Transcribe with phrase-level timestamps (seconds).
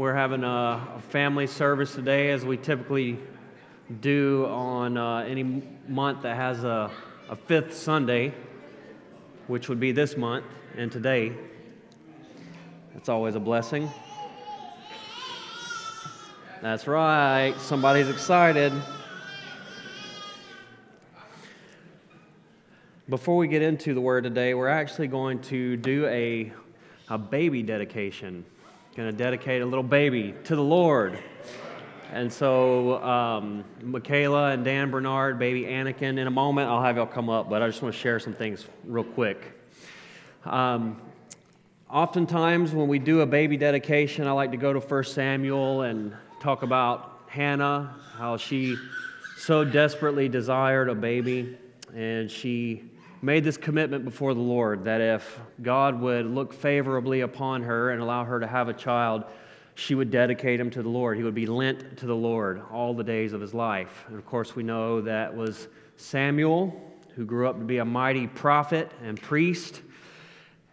[0.00, 3.18] we're having a, family service today, as we typically
[4.00, 6.90] do on uh, any month that has a,
[7.28, 8.32] a fifth Sunday,
[9.46, 10.46] which would be this month
[10.78, 11.34] and today.
[12.96, 13.90] It's always a blessing.
[16.62, 18.72] That's right, somebody's excited.
[23.10, 26.50] Before we get into the word today, we're actually going to do a,
[27.10, 28.46] a baby dedication.
[28.96, 31.16] Going to dedicate a little baby to the Lord.
[32.12, 37.06] And so, um, Michaela and Dan Bernard, baby Anakin, in a moment, I'll have y'all
[37.06, 39.56] come up, but I just want to share some things real quick.
[40.44, 41.00] Um,
[41.88, 46.12] oftentimes, when we do a baby dedication, I like to go to 1 Samuel and
[46.40, 48.76] talk about Hannah, how she
[49.36, 51.56] so desperately desired a baby,
[51.94, 52.89] and she
[53.22, 58.00] made this commitment before the Lord that if God would look favorably upon her and
[58.00, 59.24] allow her to have a child,
[59.74, 61.18] she would dedicate him to the Lord.
[61.18, 64.04] He would be lent to the Lord all the days of his life.
[64.08, 68.26] And of course, we know that was Samuel, who grew up to be a mighty
[68.26, 69.82] prophet and priest.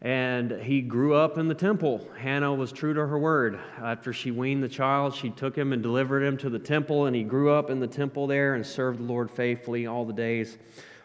[0.02, 2.08] And he grew up in the temple.
[2.18, 3.60] Hannah was true to her word.
[3.82, 7.16] After she weaned the child, she took him and delivered him to the temple, and
[7.16, 10.58] he grew up in the temple there and served the Lord faithfully all the days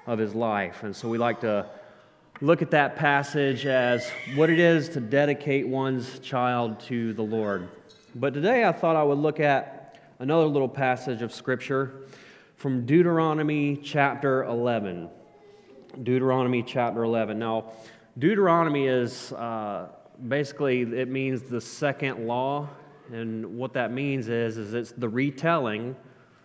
[0.06, 0.82] of his life.
[0.82, 1.66] And so we like to
[2.40, 7.68] look at that passage as what it is to dedicate one's child to the Lord.
[8.14, 12.08] But today I thought I would look at another little passage of Scripture
[12.56, 15.08] from Deuteronomy chapter 11.
[16.02, 17.38] Deuteronomy chapter 11.
[17.38, 17.72] Now,
[18.18, 19.88] Deuteronomy is uh,
[20.28, 22.68] basically, it means the second law.
[23.12, 25.96] And what that means is, is it's the retelling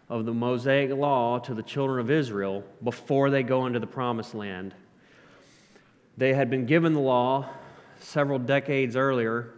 [0.09, 4.33] of the Mosaic law to the children of Israel before they go into the promised
[4.33, 4.73] land.
[6.17, 7.49] They had been given the law
[7.99, 9.53] several decades earlier,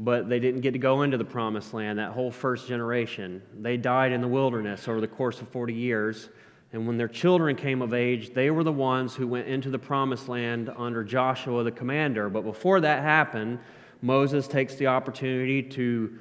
[0.00, 3.40] but they didn't get to go into the promised land, that whole first generation.
[3.60, 6.28] They died in the wilderness over the course of 40 years.
[6.72, 9.78] And when their children came of age, they were the ones who went into the
[9.78, 12.28] promised land under Joshua the commander.
[12.28, 13.60] But before that happened,
[14.02, 16.18] Moses takes the opportunity to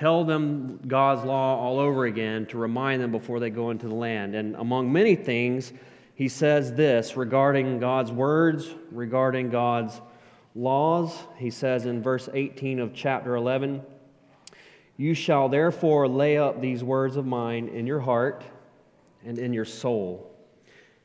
[0.00, 3.94] tell them God's law all over again to remind them before they go into the
[3.94, 4.34] land.
[4.34, 5.74] And among many things,
[6.14, 10.00] he says this regarding God's words, regarding God's
[10.54, 11.14] laws.
[11.36, 13.82] He says in verse 18 of chapter 11,
[14.96, 18.42] You shall therefore lay up these words of mine in your heart
[19.22, 20.34] and in your soul,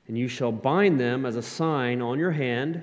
[0.07, 2.81] and you shall bind them as a sign on your hand,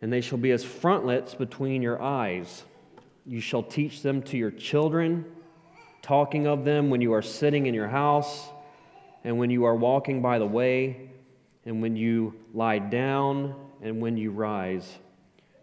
[0.00, 2.64] and they shall be as frontlets between your eyes.
[3.24, 5.24] You shall teach them to your children,
[6.02, 8.48] talking of them when you are sitting in your house,
[9.22, 11.10] and when you are walking by the way,
[11.64, 14.98] and when you lie down, and when you rise.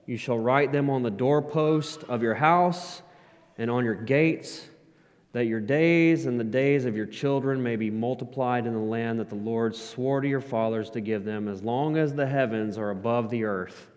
[0.05, 3.01] You shall write them on the doorpost of your house
[3.57, 4.67] and on your gates,
[5.33, 9.19] that your days and the days of your children may be multiplied in the land
[9.19, 12.77] that the Lord swore to your fathers to give them, as long as the heavens
[12.77, 13.87] are above the earth.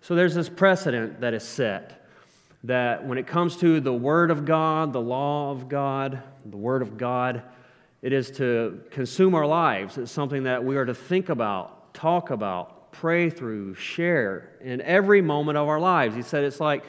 [0.00, 2.03] So there's this precedent that is set
[2.64, 6.82] that when it comes to the Word of God, the law of God, the Word
[6.82, 7.42] of God,
[8.00, 9.98] it is to consume our lives.
[9.98, 15.20] It's something that we are to think about, talk about, pray through, share in every
[15.20, 16.16] moment of our lives.
[16.16, 16.84] He said it's like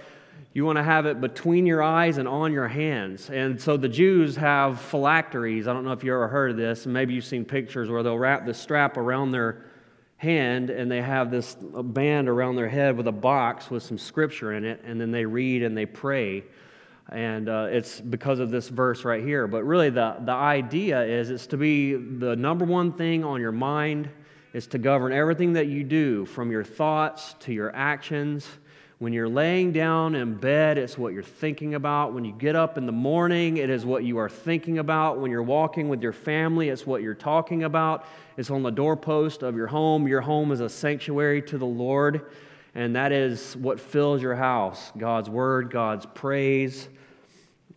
[0.53, 3.29] you want to have it between your eyes and on your hands.
[3.29, 5.67] And so the Jews have phylacteries.
[5.67, 8.17] I don't know if you ever heard of this, maybe you've seen pictures where they'll
[8.17, 9.65] wrap the strap around their
[10.17, 14.53] hand and they have this band around their head with a box with some scripture
[14.53, 16.43] in it, and then they read and they pray.
[17.09, 19.47] And uh, it's because of this verse right here.
[19.47, 23.51] But really, the, the idea is it's to be the number one thing on your
[23.51, 24.09] mind,
[24.53, 28.47] is to govern everything that you do, from your thoughts to your actions
[28.97, 32.13] when you're laying down in bed, it's what you're thinking about.
[32.13, 35.19] When you get up in the morning, it is what you are thinking about.
[35.19, 38.05] When you're walking with your family, it's what you're talking about.
[38.37, 40.07] It's on the doorpost of your home.
[40.07, 42.31] Your home is a sanctuary to the Lord,
[42.73, 46.87] and that is what fills your house God's word, God's praise.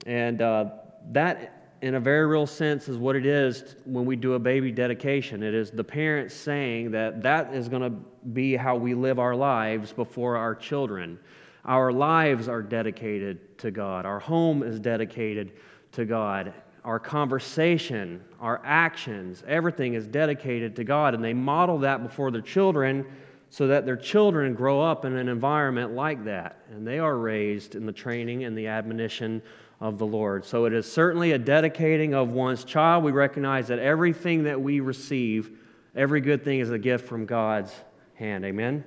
[0.07, 0.67] And uh,
[1.11, 4.73] that in a very real sense, is what it is when we do a baby
[4.73, 5.43] dedication.
[5.43, 7.99] It is the parents saying that that is going to
[8.33, 11.19] be how we live our lives before our children.
[11.65, 15.53] Our lives are dedicated to God, our home is dedicated
[15.93, 16.53] to God.
[16.85, 21.13] Our conversation, our actions, everything is dedicated to God.
[21.13, 23.05] And they model that before their children
[23.51, 26.63] so that their children grow up in an environment like that.
[26.71, 29.43] And they are raised in the training and the admonition
[29.81, 30.45] of the Lord.
[30.45, 33.05] So it is certainly a dedicating of one's child.
[33.05, 35.51] We recognize that everything that we receive,
[35.95, 37.73] every good thing is a gift from God's
[38.15, 38.45] hand.
[38.45, 38.85] Amen?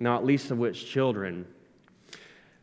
[0.00, 1.46] Not least of which children.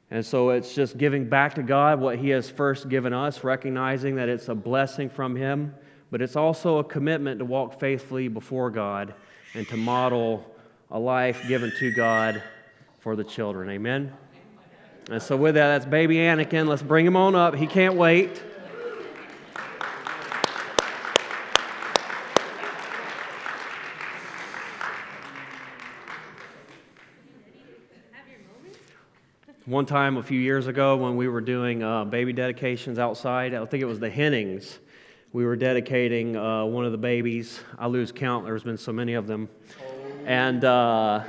[0.10, 4.16] And so it's just giving back to God what He has first given us, recognizing
[4.16, 5.74] that it's a blessing from Him,
[6.12, 9.14] but it's also a commitment to walk faithfully before God
[9.54, 10.46] and to model
[10.92, 12.44] a life given to God
[13.00, 13.70] for the children.
[13.70, 14.14] Amen?
[15.09, 16.68] And so, with that, that's baby Anakin.
[16.68, 17.56] Let's bring him on up.
[17.56, 18.42] He can't wait.
[29.65, 33.63] One time a few years ago when we were doing uh, baby dedications outside, I
[33.65, 34.80] think it was the Hennings,
[35.33, 37.62] we were dedicating uh, one of the babies.
[37.80, 39.48] I lose count, there's been so many of them.
[40.25, 41.24] And uh,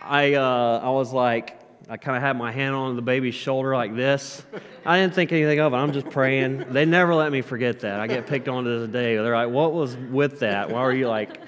[0.00, 1.61] I, uh, I was like,
[1.92, 4.42] I kind of had my hand on the baby's shoulder like this.
[4.86, 5.76] I didn't think anything of it.
[5.76, 6.64] I'm just praying.
[6.70, 8.00] They never let me forget that.
[8.00, 9.16] I get picked on to this day.
[9.16, 10.70] They're like, what was with that?
[10.70, 11.42] Why were you like?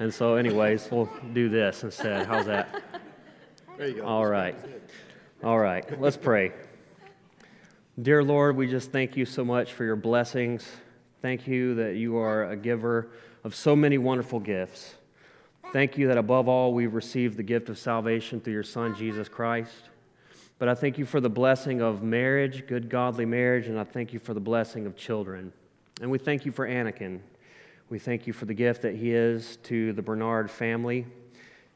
[0.00, 2.26] And so, anyways, we'll do this instead.
[2.26, 2.82] How's that?
[3.78, 4.06] There you go.
[4.06, 4.56] All right.
[5.44, 6.00] All right.
[6.00, 6.50] Let's pray.
[8.02, 10.68] Dear Lord, we just thank you so much for your blessings.
[11.22, 13.12] Thank you that you are a giver
[13.44, 14.96] of so many wonderful gifts.
[15.72, 19.28] Thank you that above all we've received the gift of salvation through your Son, Jesus
[19.28, 19.88] Christ.
[20.58, 24.12] But I thank you for the blessing of marriage, good godly marriage, and I thank
[24.12, 25.52] you for the blessing of children.
[26.02, 27.20] And we thank you for Anakin.
[27.88, 31.06] We thank you for the gift that he is to the Bernard family.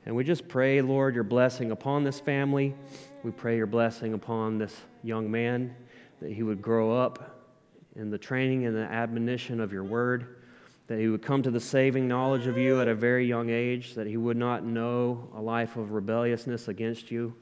[0.06, 2.75] And we just pray, Lord, your blessing upon this family.
[3.23, 4.75] We pray your blessing upon this
[5.05, 5.73] young man,
[6.20, 7.46] that he would grow up
[7.94, 10.38] in the training and the admonition of your word,
[10.86, 13.94] that he would come to the saving knowledge of you at a very young age,
[13.94, 17.34] that he would not know a life of rebelliousness against you,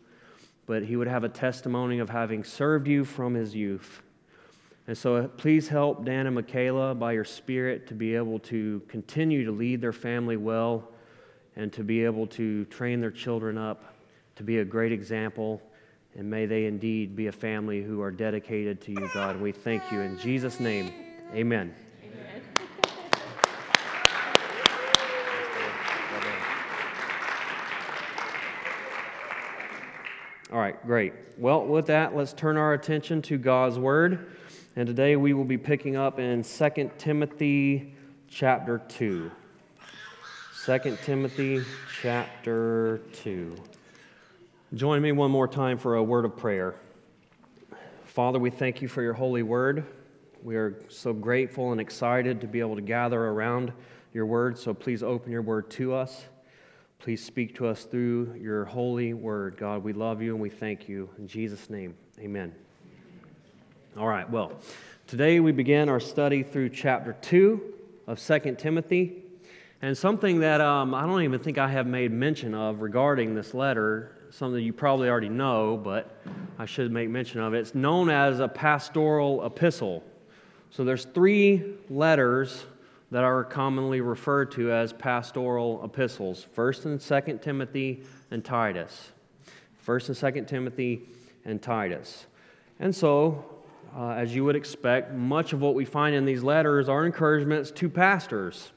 [0.66, 4.02] but he would have a testimony of having served you from his youth.
[4.86, 8.82] And so uh, please help Dan and Michaela by your Spirit to be able to
[8.88, 10.88] continue to lead their family well
[11.56, 13.94] and to be able to train their children up
[14.36, 15.62] to be a great example.
[16.14, 19.40] And may they indeed be a family who are dedicated to you, God.
[19.40, 20.92] We thank you in Jesus' name.
[21.34, 21.74] Amen.
[30.52, 31.14] All right, great.
[31.38, 34.36] Well, with that, let's turn our attention to God's Word.
[34.76, 37.94] And today we will be picking up in 2 Timothy
[38.28, 39.30] chapter 2.
[40.66, 41.64] 2 Timothy
[42.02, 43.56] chapter 2.
[44.74, 46.74] Join me one more time for a word of prayer.
[48.04, 49.86] Father, we thank you for your holy word.
[50.42, 53.72] We are so grateful and excited to be able to gather around
[54.12, 56.26] your word, so please open your word to us.
[57.02, 59.56] Please speak to us through your holy word.
[59.56, 61.10] God, we love you and we thank you.
[61.18, 62.54] In Jesus' name, amen.
[63.98, 64.52] All right, well,
[65.08, 67.60] today we begin our study through chapter 2
[68.06, 69.24] of 2 Timothy.
[69.82, 73.52] And something that um, I don't even think I have made mention of regarding this
[73.52, 76.22] letter, something you probably already know, but
[76.56, 77.58] I should make mention of it.
[77.58, 80.04] It's known as a pastoral epistle.
[80.70, 82.64] So there's three letters
[83.12, 89.12] that are commonly referred to as pastoral epistles 1st and 2nd Timothy and Titus.
[89.86, 91.02] 1st and 2nd Timothy
[91.44, 92.26] and Titus.
[92.80, 93.44] And so,
[93.96, 97.70] uh, as you would expect, much of what we find in these letters are encouragements
[97.70, 98.72] to pastors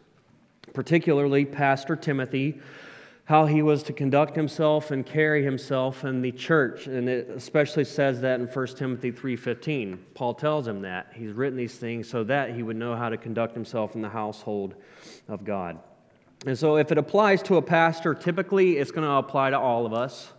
[0.76, 2.60] particularly Pastor Timothy,
[3.26, 6.86] how he was to conduct himself and carry himself in the church.
[6.86, 11.12] And it especially says that in 1 timothy 3.15 paul tells him that.
[11.14, 14.10] He's written these things so that he would know how to conduct himself in the
[14.10, 14.76] household
[15.28, 15.80] of god.
[16.46, 19.86] And so if it applies to a pastor typically it's going to apply to all
[19.86, 20.32] of us.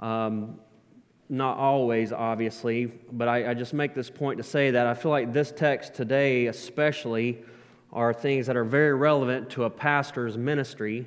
[0.00, 0.58] Um,
[1.28, 5.10] not always obviously but I, I just make this point to say that i feel
[5.10, 7.42] like this text today especially
[7.92, 11.06] are things that are very relevant to a pastor's ministry,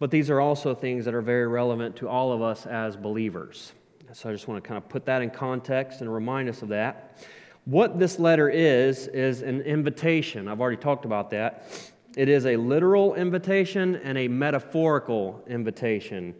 [0.00, 3.72] but these are also things that are very relevant to all of us as believers.
[4.12, 6.68] So I just want to kind of put that in context and remind us of
[6.70, 7.24] that.
[7.66, 10.48] What this letter is, is an invitation.
[10.48, 11.92] I've already talked about that.
[12.16, 16.34] It is a literal invitation and a metaphorical invitation.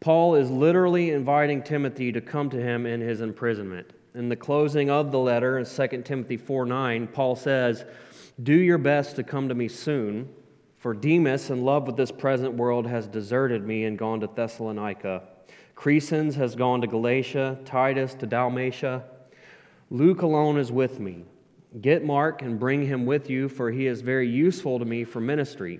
[0.00, 3.92] Paul is literally inviting Timothy to come to him in his imprisonment.
[4.14, 7.84] In the closing of the letter in 2 Timothy 4 9, Paul says,
[8.42, 10.28] do your best to come to me soon,
[10.82, 15.22] for Demas, in love with this present world, has deserted me and gone to Thessalonica.
[15.76, 19.04] Crescens has gone to Galatia, Titus to Dalmatia.
[19.90, 21.24] Luke alone is with me.
[21.80, 25.20] Get Mark and bring him with you, for he is very useful to me for
[25.20, 25.78] ministry.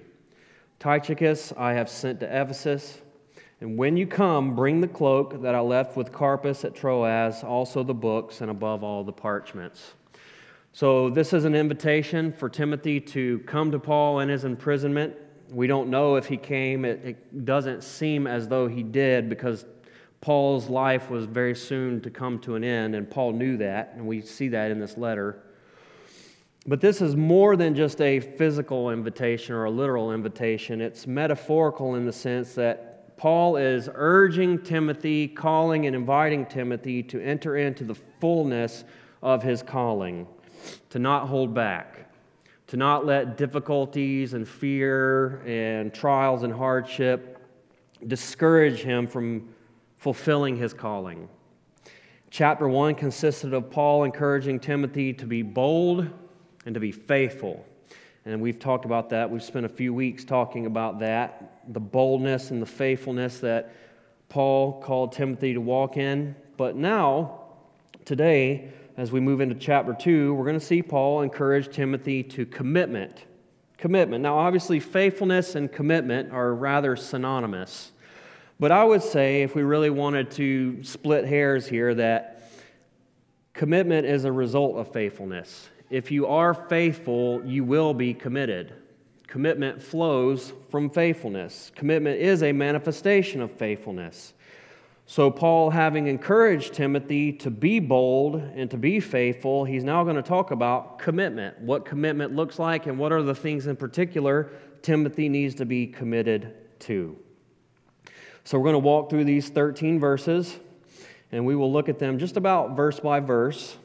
[0.78, 3.00] Tychicus I have sent to Ephesus.
[3.60, 7.82] And when you come, bring the cloak that I left with Carpus at Troas, also
[7.82, 9.94] the books, and above all the parchments.
[10.74, 15.14] So, this is an invitation for Timothy to come to Paul in his imprisonment.
[15.50, 16.86] We don't know if he came.
[16.86, 19.66] It, it, doesn't seem as though he did because
[20.22, 24.06] Paul's life was very soon to come to an end, and Paul knew that, and
[24.06, 25.42] we see that in this letter.
[26.66, 30.80] But this is more than just a physical invitation or a literal invitation.
[30.80, 37.20] It's metaphorical in the sense that Paul is urging Timothy, calling and inviting Timothy to
[37.20, 38.84] enter into the fullness
[39.22, 40.26] of his calling,
[40.90, 42.10] to not hold back,
[42.68, 47.38] to not let difficulties and fear and trials and hardship
[48.06, 49.48] discourage him from
[49.98, 51.28] fulfilling his calling.
[52.30, 56.08] Chapter 1 consisted of Paul encouraging Timothy to be bold
[56.64, 57.64] and to be faithful.
[58.24, 59.30] And we've talked about that.
[59.30, 63.72] We've spent a few weeks talking about that the boldness and the faithfulness that
[64.28, 66.34] Paul called Timothy to walk in.
[66.56, 67.40] But now,
[68.04, 72.46] today, as we move into chapter 2, we're going to see Paul encourage Timothy to
[72.46, 73.24] commitment.
[73.76, 74.22] Commitment.
[74.22, 77.90] Now, obviously, faithfulness and commitment are rather synonymous.
[78.60, 82.48] But I would say, if we really wanted to split hairs here, that
[83.54, 85.68] commitment is a result of faithfulness.
[85.90, 88.72] If you are faithful, you will be committed.
[89.26, 91.72] Commitment flows from faithfulness.
[91.74, 94.32] Commitment is a manifestation of faithfulness.
[95.12, 100.16] So, Paul, having encouraged Timothy to be bold and to be faithful, he's now going
[100.16, 104.48] to talk about commitment, what commitment looks like, and what are the things in particular
[104.80, 107.14] Timothy needs to be committed to.
[108.44, 110.58] So we're going to walk through these 13 verses
[111.30, 113.76] and we will look at them just about verse by verse.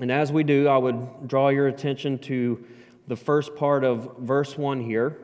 [0.00, 2.64] And as we do, I would draw your attention to
[3.08, 5.18] the first part of verse 1 here.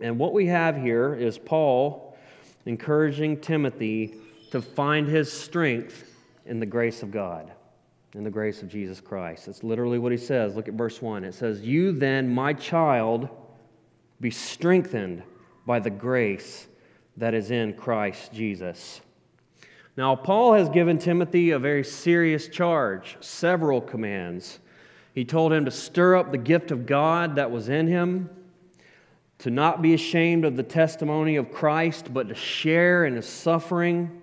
[0.00, 2.05] And what we have here is Paul
[2.66, 4.16] encouraging Timothy
[4.50, 6.12] to find his strength
[6.44, 7.50] in the grace of God,
[8.14, 9.46] in the grace of Jesus Christ.
[9.46, 10.54] That's literally what he says.
[10.54, 11.24] Look at verse 1.
[11.24, 13.28] It says, You then, my child,
[14.20, 15.22] be strengthened
[15.66, 16.66] by the grace
[17.16, 19.00] that is in Christ Jesus.
[19.96, 24.58] Now, Paul has given Timothy a very serious charge, several commands.
[25.14, 28.28] He told him to stir up the gift of God that was in him,
[29.38, 34.22] to not be ashamed of the testimony of Christ, but to share in his suffering.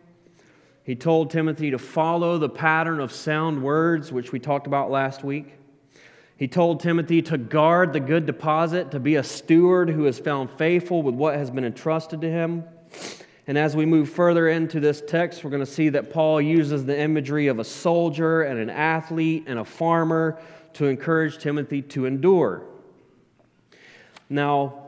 [0.84, 5.24] He told Timothy to follow the pattern of sound words, which we talked about last
[5.24, 5.54] week.
[6.36, 10.50] He told Timothy to guard the good deposit, to be a steward who has found
[10.52, 12.66] faithful with what has been entrusted to him.
[13.46, 16.86] And as we move further into this text, we're going to see that Paul uses
[16.86, 20.42] the imagery of a soldier and an athlete and a farmer
[20.74, 22.64] to encourage Timothy to endure.
[24.30, 24.83] Now,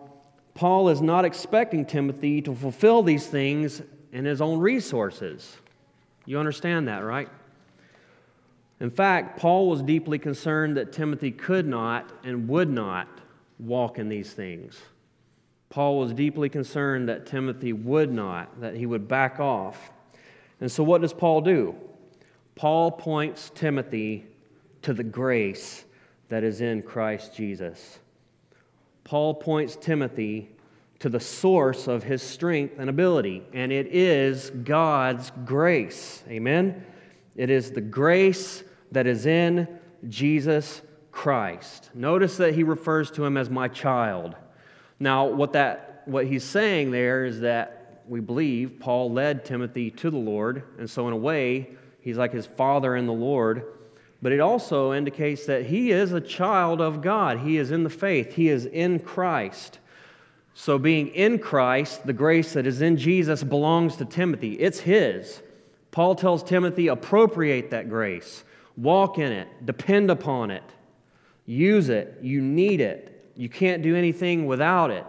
[0.56, 3.82] Paul is not expecting Timothy to fulfill these things
[4.14, 5.58] in his own resources.
[6.26, 7.30] You understand that, right?
[8.80, 13.08] In fact, Paul was deeply concerned that Timothy could not and would not
[13.60, 14.82] walk in these things.
[15.70, 19.92] Paul was deeply concerned that Timothy would not, that he would back off.
[20.62, 21.76] And so, what does Paul do?
[22.56, 24.26] Paul points Timothy
[24.84, 25.84] to the grace
[26.30, 28.00] that is in Christ Jesus.
[29.06, 30.50] Paul points Timothy
[31.00, 36.24] to the source of his strength and ability, and it is God's grace.
[36.28, 36.84] Amen?
[37.36, 39.68] It is the grace that is in
[40.10, 40.82] Jesus
[41.12, 41.92] Christ.
[41.94, 44.36] Notice that he refers to him as my child.
[45.00, 50.10] Now, what, that, what he's saying there is that we believe Paul led Timothy to
[50.10, 51.70] the Lord, and so in a way,
[52.00, 53.66] he's like his father in the Lord.
[54.26, 57.42] But it also indicates that he is a child of God.
[57.42, 59.78] He is in the faith, he is in Christ.
[60.56, 64.54] So, being in Christ, the grace that is in Jesus belongs to Timothy.
[64.54, 65.44] It's his.
[65.92, 68.44] Paul tells Timothy, appropriate that grace,
[68.76, 70.64] walk in it, depend upon it,
[71.46, 72.18] use it.
[72.20, 73.32] You need it.
[73.36, 75.06] You can't do anything without it.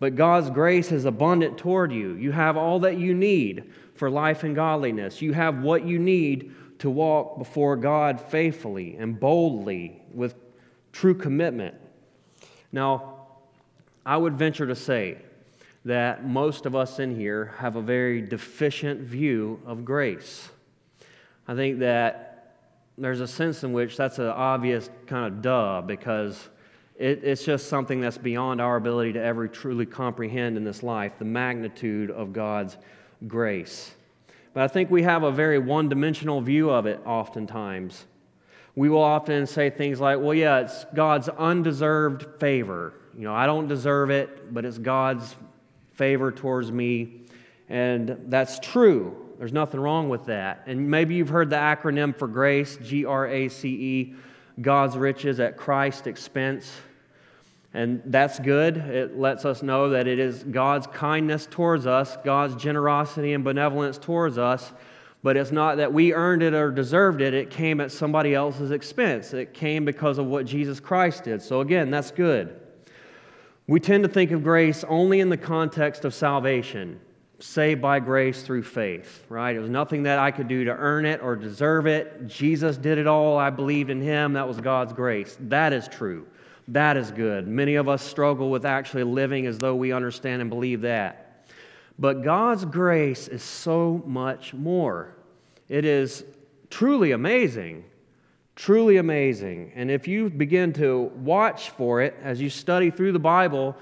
[0.00, 2.14] But God's grace is abundant toward you.
[2.14, 5.22] You have all that you need for life and godliness.
[5.22, 10.34] You have what you need to walk before God faithfully and boldly with
[10.92, 11.74] true commitment.
[12.72, 13.26] Now,
[14.04, 15.18] I would venture to say
[15.84, 20.48] that most of us in here have a very deficient view of grace.
[21.46, 22.56] I think that
[22.96, 26.48] there's a sense in which that's an obvious kind of duh because
[26.96, 31.12] it, it's just something that's beyond our ability to ever truly comprehend in this life
[31.18, 32.76] the magnitude of God's
[33.26, 33.92] grace.
[34.52, 38.06] But I think we have a very one dimensional view of it oftentimes.
[38.74, 42.94] We will often say things like, well, yeah, it's God's undeserved favor.
[43.16, 45.36] You know, I don't deserve it, but it's God's
[45.94, 47.22] favor towards me.
[47.68, 49.16] And that's true.
[49.38, 50.64] There's nothing wrong with that.
[50.66, 54.14] And maybe you've heard the acronym for GRACE, G R A C E,
[54.60, 56.80] God's riches at Christ's expense.
[57.72, 58.76] And that's good.
[58.76, 63.96] It lets us know that it is God's kindness towards us, God's generosity and benevolence
[63.96, 64.72] towards us.
[65.22, 67.34] But it's not that we earned it or deserved it.
[67.34, 69.34] It came at somebody else's expense.
[69.34, 71.42] It came because of what Jesus Christ did.
[71.42, 72.58] So, again, that's good.
[73.66, 76.98] We tend to think of grace only in the context of salvation,
[77.38, 79.54] saved by grace through faith, right?
[79.54, 82.26] It was nothing that I could do to earn it or deserve it.
[82.26, 83.38] Jesus did it all.
[83.38, 84.32] I believed in him.
[84.32, 85.36] That was God's grace.
[85.42, 86.26] That is true.
[86.70, 87.48] That is good.
[87.48, 91.44] Many of us struggle with actually living as though we understand and believe that.
[91.98, 95.16] But God's grace is so much more.
[95.68, 96.24] It is
[96.70, 97.84] truly amazing.
[98.54, 99.72] Truly amazing.
[99.74, 103.76] And if you begin to watch for it as you study through the Bible,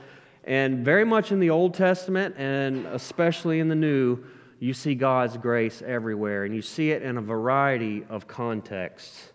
[0.45, 4.19] and very much in the Old Testament and especially in the New,
[4.61, 9.33] you see God's grace everywhere, and you see it in a variety of contexts.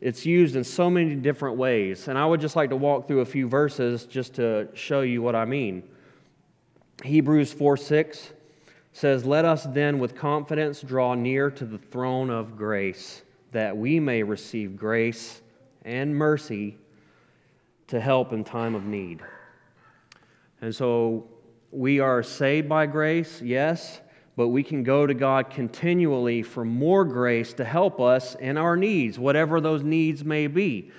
[0.00, 2.08] It's used in so many different ways.
[2.08, 5.22] And I would just like to walk through a few verses just to show you
[5.22, 5.82] what I mean.
[7.04, 8.32] Hebrews 4 6
[8.92, 13.98] says, Let us then with confidence draw near to the throne of grace, that we
[13.98, 15.42] may receive grace
[15.84, 16.76] and mercy
[17.88, 19.20] to help in time of need.
[20.60, 21.28] And so
[21.70, 24.00] we are saved by grace, yes,
[24.38, 28.76] but we can go to God continually for more grace to help us in our
[28.76, 30.92] needs, whatever those needs may be.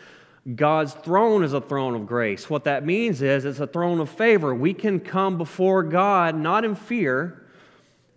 [0.57, 2.49] God's throne is a throne of grace.
[2.49, 4.53] What that means is it's a throne of favor.
[4.53, 7.45] We can come before God not in fear.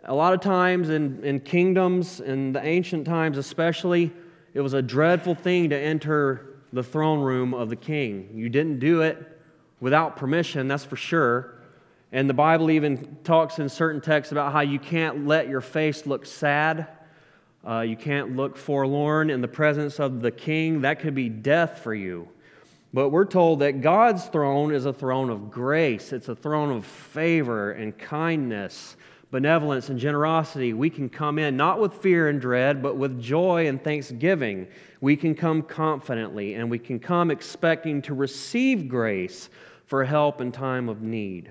[0.02, 4.10] A lot of times in, in kingdoms, in the ancient times especially,
[4.54, 8.28] it was a dreadful thing to enter the throne room of the king.
[8.34, 9.40] You didn't do it
[9.78, 11.61] without permission, that's for sure.
[12.12, 16.06] And the Bible even talks in certain texts about how you can't let your face
[16.06, 16.86] look sad.
[17.66, 20.82] Uh, you can't look forlorn in the presence of the king.
[20.82, 22.28] That could be death for you.
[22.92, 26.84] But we're told that God's throne is a throne of grace, it's a throne of
[26.84, 28.96] favor and kindness,
[29.30, 30.74] benevolence and generosity.
[30.74, 34.66] We can come in not with fear and dread, but with joy and thanksgiving.
[35.00, 39.48] We can come confidently and we can come expecting to receive grace
[39.86, 41.50] for help in time of need.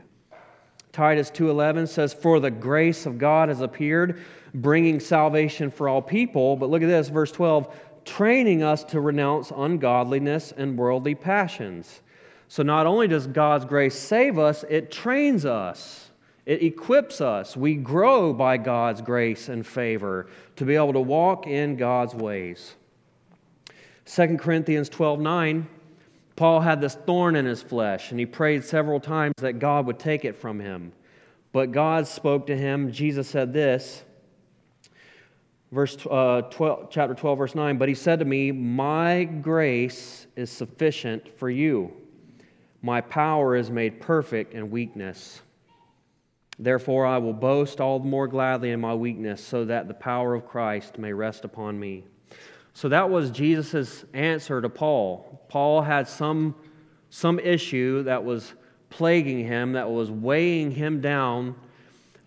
[0.91, 4.19] Titus 2:11 says for the grace of God has appeared
[4.53, 7.73] bringing salvation for all people but look at this verse 12
[8.03, 12.01] training us to renounce ungodliness and worldly passions.
[12.47, 16.09] So not only does God's grace save us it trains us.
[16.45, 17.55] It equips us.
[17.55, 22.75] We grow by God's grace and favor to be able to walk in God's ways.
[24.05, 25.67] 2 Corinthians 12 9
[26.41, 29.99] Paul had this thorn in his flesh, and he prayed several times that God would
[29.99, 30.91] take it from him.
[31.51, 32.91] But God spoke to him.
[32.91, 34.03] Jesus said this,
[35.71, 37.77] verse uh, 12, chapter 12, verse 9.
[37.77, 41.93] But he said to me, My grace is sufficient for you.
[42.81, 45.43] My power is made perfect in weakness.
[46.57, 50.33] Therefore, I will boast all the more gladly in my weakness, so that the power
[50.33, 52.03] of Christ may rest upon me.
[52.73, 55.41] So that was Jesus' answer to Paul.
[55.49, 56.55] Paul had some,
[57.09, 58.53] some issue that was
[58.89, 61.55] plaguing him, that was weighing him down,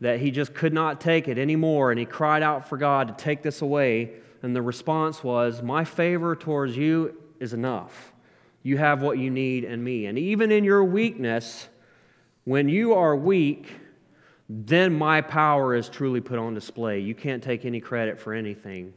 [0.01, 1.91] that he just could not take it anymore.
[1.91, 4.13] And he cried out for God to take this away.
[4.43, 8.13] And the response was, My favor towards you is enough.
[8.63, 10.07] You have what you need in me.
[10.07, 11.69] And even in your weakness,
[12.45, 13.73] when you are weak,
[14.49, 17.01] then my power is truly put on display.
[17.01, 18.93] You can't take any credit for anything.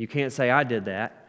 [0.00, 1.26] You can't say, I did that.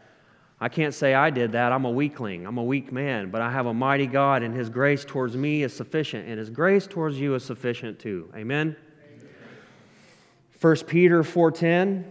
[0.58, 1.72] I can't say I did that.
[1.72, 2.46] I'm a weakling.
[2.46, 3.28] I'm a weak man.
[3.28, 6.48] But I have a mighty God, and His grace towards me is sufficient, and His
[6.48, 8.30] grace towards you is sufficient too.
[8.34, 8.74] Amen?
[9.04, 9.28] Amen.
[10.58, 12.04] 1 Peter 4.10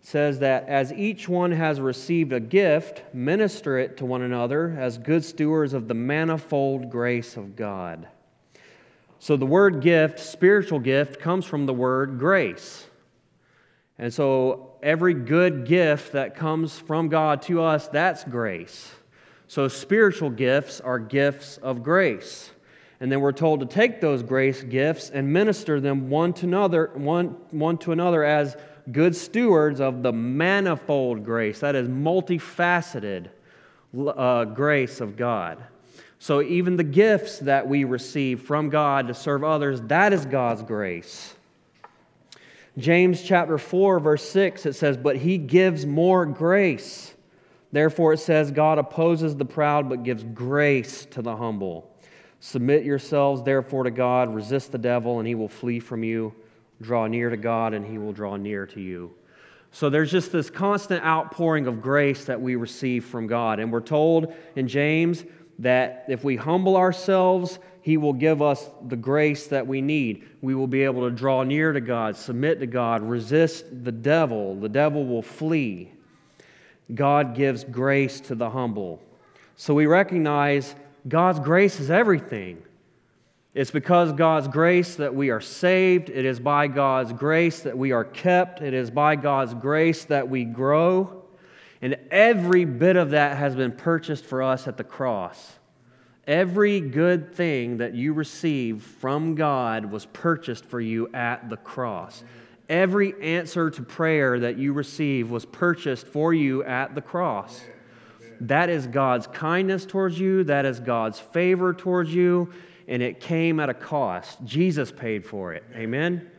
[0.00, 4.98] says that as each one has received a gift, minister it to one another as
[4.98, 8.08] good stewards of the manifold grace of God.
[9.20, 12.88] So the word gift, spiritual gift, comes from the word grace.
[14.00, 18.90] And so every good gift that comes from God to us, that's grace.
[19.46, 22.50] So spiritual gifts are gifts of grace.
[23.00, 26.90] And then we're told to take those grace gifts and minister them one to another,
[26.94, 28.56] one, one to another as
[28.90, 33.28] good stewards of the manifold grace, that is multifaceted
[33.96, 35.62] uh, grace of God.
[36.18, 40.62] So even the gifts that we receive from God to serve others, that is God's
[40.62, 41.34] grace.
[42.78, 47.12] James chapter 4, verse 6, it says, But he gives more grace.
[47.72, 51.92] Therefore, it says, God opposes the proud, but gives grace to the humble.
[52.38, 54.32] Submit yourselves, therefore, to God.
[54.32, 56.32] Resist the devil, and he will flee from you.
[56.80, 59.12] Draw near to God, and he will draw near to you.
[59.72, 63.58] So there's just this constant outpouring of grace that we receive from God.
[63.58, 65.24] And we're told in James
[65.58, 67.58] that if we humble ourselves,
[67.88, 70.28] He will give us the grace that we need.
[70.42, 74.54] We will be able to draw near to God, submit to God, resist the devil.
[74.56, 75.90] The devil will flee.
[76.94, 79.00] God gives grace to the humble.
[79.56, 80.74] So we recognize
[81.08, 82.62] God's grace is everything.
[83.54, 86.10] It's because God's grace that we are saved.
[86.10, 88.60] It is by God's grace that we are kept.
[88.60, 91.24] It is by God's grace that we grow.
[91.80, 95.57] And every bit of that has been purchased for us at the cross.
[96.28, 102.22] Every good thing that you receive from God was purchased for you at the cross.
[102.68, 107.62] Every answer to prayer that you receive was purchased for you at the cross.
[108.42, 112.52] That is God's kindness towards you, that is God's favor towards you,
[112.86, 114.38] and it came at a cost.
[114.44, 115.64] Jesus paid for it.
[115.74, 116.30] Amen?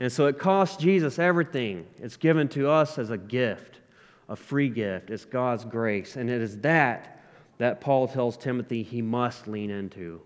[0.00, 1.86] And so it cost Jesus everything.
[1.98, 3.78] It's given to us as a gift
[4.28, 5.10] a free gift.
[5.10, 6.16] It's God's grace.
[6.16, 7.17] And it is that
[7.58, 10.20] that Paul tells Timothy he must lean into.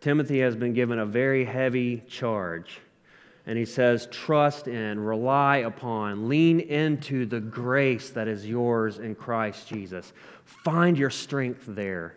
[0.00, 2.80] Timothy has been given a very heavy charge.
[3.46, 9.16] And he says, trust in, rely upon, lean into the grace that is yours in
[9.16, 10.12] Christ Jesus.
[10.44, 12.16] Find your strength there.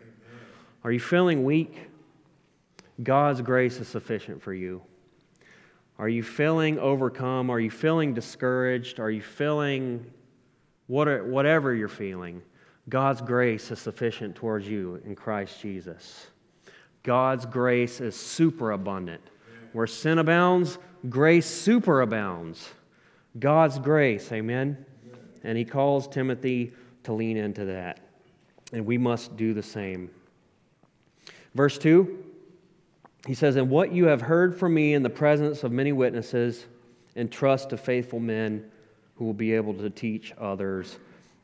[0.83, 1.89] Are you feeling weak?
[3.01, 4.83] God's grace is sufficient for you.
[5.97, 7.49] Are you feeling overcome?
[7.49, 8.99] Are you feeling discouraged?
[8.99, 10.05] Are you feeling
[10.87, 12.41] whatever you're feeling,
[12.89, 16.27] God's grace is sufficient towards you in Christ Jesus.
[17.03, 19.21] God's grace is superabundant.
[19.73, 20.77] Where sin abounds,
[21.09, 22.69] grace superabounds.
[23.39, 24.85] God's grace, amen?
[25.43, 27.99] And he calls Timothy to lean into that.
[28.71, 30.09] And we must do the same.
[31.53, 32.23] Verse 2,
[33.27, 36.65] he says, And what you have heard from me in the presence of many witnesses,
[37.15, 38.69] entrust to faithful men
[39.15, 40.97] who will be able to teach others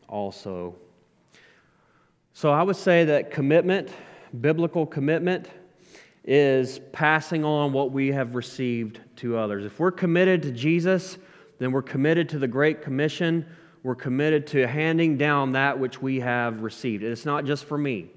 [0.08, 0.76] also.
[2.34, 3.90] So I would say that commitment,
[4.40, 5.50] biblical commitment,
[6.24, 9.66] is passing on what we have received to others.
[9.66, 11.18] If we're committed to Jesus,
[11.60, 13.46] then we're committed to the Great Commission.
[13.84, 17.04] We're committed to handing down that which we have received.
[17.04, 18.12] It's not just for me,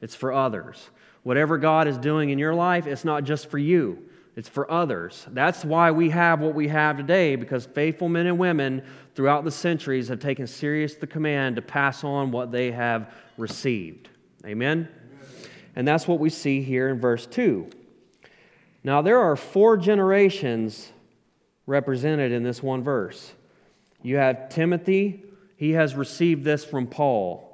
[0.00, 0.90] it's for others.
[1.22, 4.02] Whatever God is doing in your life, it's not just for you,
[4.36, 5.26] it's for others.
[5.30, 8.82] That's why we have what we have today, because faithful men and women
[9.14, 14.08] throughout the centuries have taken serious the command to pass on what they have received.
[14.46, 14.88] Amen?
[15.76, 17.68] And that's what we see here in verse 2.
[18.82, 20.90] Now, there are four generations
[21.66, 23.32] represented in this one verse.
[24.02, 25.24] You have Timothy,
[25.56, 27.46] he has received this from Paul.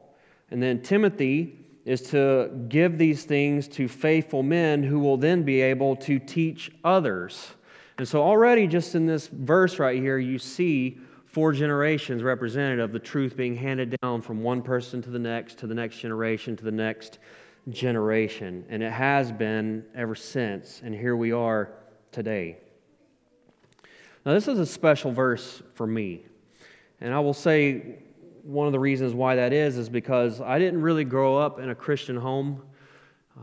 [0.51, 5.63] And then Timothy is to give these things to faithful men who will then be
[5.63, 7.53] able to teach others.
[7.97, 12.93] And so, already just in this verse right here, you see four generations represented of
[12.93, 16.57] the truth being handed down from one person to the next, to the next generation,
[16.57, 17.21] to the next
[17.71, 18.65] generation.
[18.69, 20.83] And it has been ever since.
[20.85, 21.71] And here we are
[22.11, 22.59] today.
[24.25, 26.27] Now, this is a special verse for me.
[27.01, 28.01] And I will say
[28.47, 31.71] one of the reasons why that is is because I didn't really grow up in
[31.71, 32.63] a Christian home.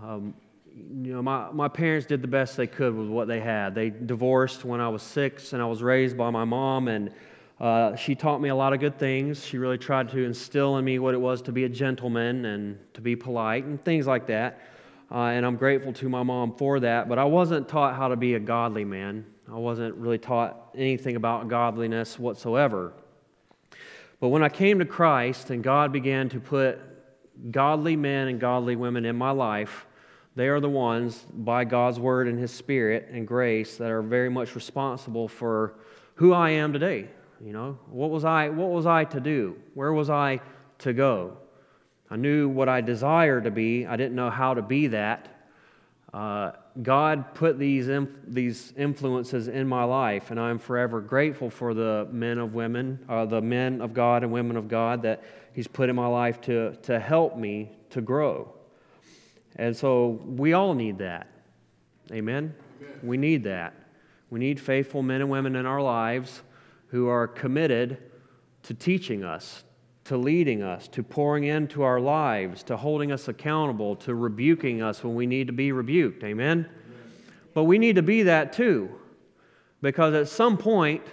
[0.02, 0.34] Um,
[0.76, 3.76] you know, my, my parents did the best they could with what they had.
[3.76, 7.12] They divorced when I was six, and I was raised by my mom, and
[7.60, 9.46] uh, she taught me a lot of good things.
[9.46, 12.80] She really tried to instill in me what it was to be a gentleman and
[12.94, 14.62] to be polite and things like that.
[15.12, 17.08] Uh, and I'm grateful to my mom for that.
[17.08, 19.26] But I wasn't taught how to be a godly man.
[19.52, 22.94] I wasn't really taught anything about godliness whatsoever.
[24.24, 26.80] But when I came to Christ and God began to put
[27.52, 29.86] godly men and godly women in my life,
[30.38, 34.30] they are the ones, by God's word and His Spirit and grace, that are very
[34.30, 35.76] much responsible for
[36.16, 37.10] who I am today.
[37.44, 39.58] You know, what was I, what was I to do?
[39.74, 40.40] Where was I
[40.78, 41.36] to go?
[42.10, 43.86] I knew what I desired to be.
[43.86, 45.28] I didn't know how to be that.
[46.14, 51.74] Uh, God put these, inf- these influences in my life, and I'm forever grateful for
[51.74, 55.68] the men of women, uh, the men of God and women of God that He's
[55.68, 58.52] put in my life to, to help me to grow.
[59.56, 61.28] And so we all need that.
[62.12, 62.56] Amen?
[62.82, 63.00] Amen?
[63.04, 63.76] We need that.
[64.32, 66.42] We need faithful men and women in our lives
[66.88, 68.00] who are committed
[68.64, 69.64] to teaching us,
[70.06, 75.04] to leading us, to pouring into our lives, to holding us accountable, to rebuking us
[75.04, 76.24] when we need to be rebuked.
[76.24, 76.70] Amen?
[77.54, 78.89] But we need to be that too.
[79.82, 81.04] Because at some point,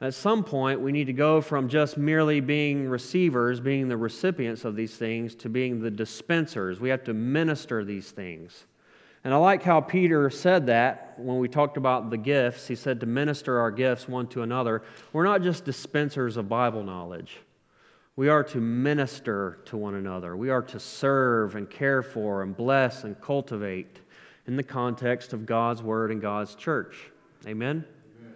[0.00, 4.64] at some point, we need to go from just merely being receivers, being the recipients
[4.64, 6.80] of these things, to being the dispensers.
[6.80, 8.66] We have to minister these things.
[9.24, 12.68] And I like how Peter said that when we talked about the gifts.
[12.68, 14.82] He said to minister our gifts one to another.
[15.12, 17.38] We're not just dispensers of Bible knowledge.
[18.16, 20.38] We are to minister to one another.
[20.38, 24.00] We are to serve and care for and bless and cultivate
[24.46, 27.10] in the context of God's Word and God's church.
[27.46, 27.84] Amen?
[28.18, 28.34] Amen?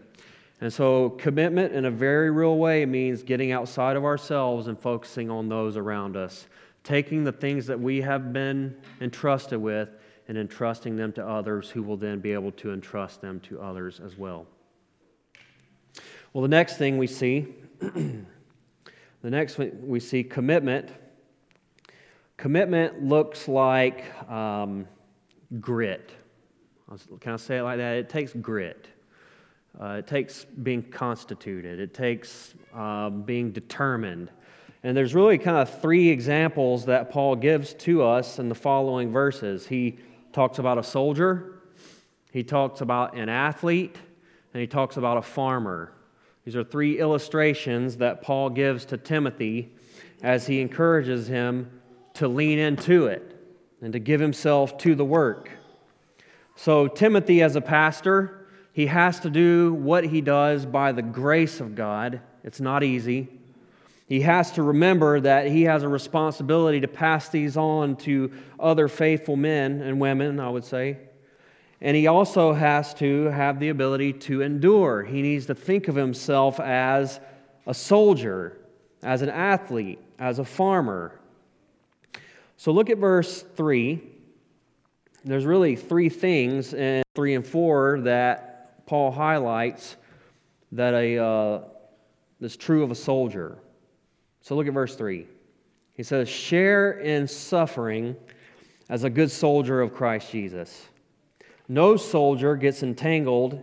[0.60, 5.30] And so, commitment in a very real way means getting outside of ourselves and focusing
[5.30, 6.46] on those around us,
[6.84, 9.88] taking the things that we have been entrusted with
[10.28, 13.98] and entrusting them to others who will then be able to entrust them to others
[13.98, 14.46] as well.
[16.34, 17.48] Well, the next thing we see,
[19.22, 20.90] the next one we see commitment.
[22.36, 24.86] Commitment looks like um,
[25.60, 26.12] grit.
[27.20, 27.96] Can I say it like that?
[27.96, 28.88] It takes grit.
[29.80, 31.78] Uh, it takes being constituted.
[31.78, 34.30] It takes uh, being determined.
[34.82, 39.12] And there's really kind of three examples that Paul gives to us in the following
[39.12, 39.66] verses.
[39.66, 39.98] He
[40.32, 41.60] talks about a soldier,
[42.32, 43.96] he talks about an athlete,
[44.54, 45.92] and he talks about a farmer.
[46.44, 49.72] These are three illustrations that Paul gives to Timothy
[50.22, 51.70] as he encourages him
[52.14, 53.36] to lean into it
[53.80, 55.50] and to give himself to the work.
[56.56, 61.60] So, Timothy, as a pastor, he has to do what he does by the grace
[61.60, 62.20] of God.
[62.44, 63.28] It's not easy.
[64.06, 68.88] He has to remember that he has a responsibility to pass these on to other
[68.88, 70.98] faithful men and women, I would say.
[71.80, 75.02] And he also has to have the ability to endure.
[75.02, 77.20] He needs to think of himself as
[77.66, 78.58] a soldier,
[79.02, 81.18] as an athlete, as a farmer.
[82.58, 84.00] So look at verse 3.
[85.24, 89.96] There's really three things in 3 and 4 that Paul highlights
[90.72, 91.60] that a, uh,
[92.40, 93.58] is true of a soldier.
[94.42, 95.26] So look at verse 3.
[95.94, 98.16] He says, Share in suffering
[98.90, 100.89] as a good soldier of Christ Jesus.
[101.70, 103.62] No soldier gets entangled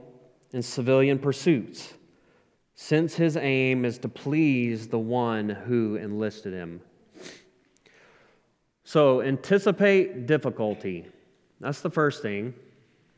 [0.54, 1.94] in civilian pursuits,
[2.74, 6.80] since his aim is to please the one who enlisted him.
[8.86, 11.06] So, anticipate difficulty.
[11.60, 12.54] That's the first thing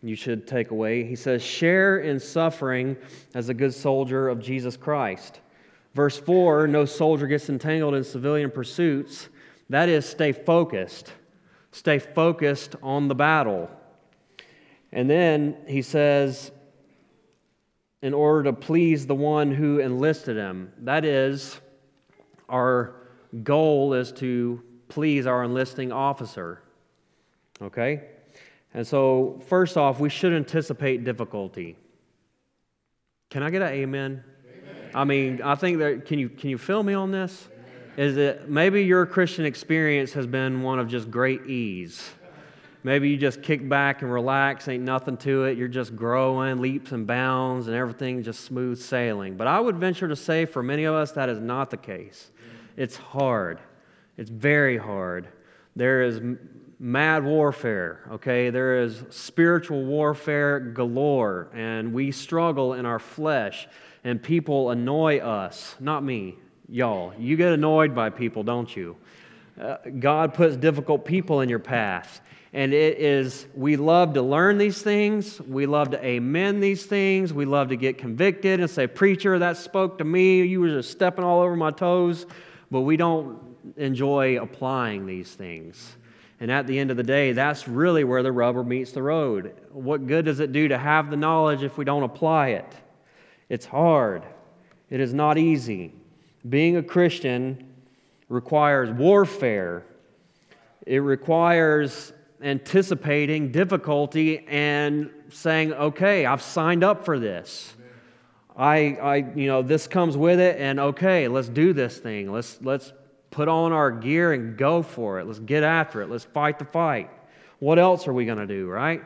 [0.02, 1.04] you should take away.
[1.04, 2.98] He says, Share in suffering
[3.36, 5.40] as a good soldier of Jesus Christ.
[5.94, 9.30] Verse 4 No soldier gets entangled in civilian pursuits.
[9.70, 11.14] That is, stay focused.
[11.72, 13.70] Stay focused on the battle.
[14.92, 16.52] And then he says,
[18.02, 20.72] in order to please the one who enlisted him.
[20.80, 21.60] That is,
[22.48, 22.96] our
[23.44, 26.62] goal is to please our enlisting officer.
[27.62, 28.04] Okay?
[28.74, 31.76] And so, first off, we should anticipate difficulty.
[33.30, 34.24] Can I get an amen?
[34.48, 34.92] amen.
[34.96, 37.48] I mean, I think that, can you, can you fill me on this?
[37.98, 38.10] Amen.
[38.10, 42.10] Is it maybe your Christian experience has been one of just great ease?
[42.82, 45.58] Maybe you just kick back and relax, ain't nothing to it.
[45.58, 49.36] You're just growing leaps and bounds, and everything just smooth sailing.
[49.36, 52.32] But I would venture to say for many of us, that is not the case.
[52.78, 53.60] It's hard,
[54.18, 55.28] it's very hard.
[55.76, 56.22] There is
[56.80, 58.50] mad warfare, okay?
[58.50, 63.68] There is spiritual warfare galore, and we struggle in our flesh,
[64.06, 65.76] and people annoy us.
[65.82, 66.36] Not me,
[66.70, 67.14] y'all.
[67.20, 68.96] You get annoyed by people, don't you?
[69.60, 72.22] Uh, God puts difficult people in your path.
[72.52, 75.40] And it is, we love to learn these things.
[75.42, 77.32] We love to amen these things.
[77.32, 80.42] We love to get convicted and say, Preacher, that spoke to me.
[80.44, 82.26] You were just stepping all over my toes.
[82.72, 83.40] But we don't
[83.78, 85.96] enjoy applying these things.
[86.40, 89.54] And at the end of the day, that's really where the rubber meets the road.
[89.72, 92.74] What good does it do to have the knowledge if we don't apply it?
[93.50, 94.24] It's hard,
[94.90, 95.94] it is not easy.
[96.48, 97.74] Being a Christian
[98.30, 99.84] requires warfare,
[100.86, 107.76] it requires anticipating difficulty and saying, okay, I've signed up for this.
[108.56, 112.32] I, I, you know, this comes with it, and okay, let's do this thing.
[112.32, 112.92] Let's, let's
[113.32, 115.28] put on our gear and go for it.
[115.28, 116.10] Let's get after it.
[116.10, 117.10] Let's fight the fight.
[117.60, 119.02] What else are we going to do, right?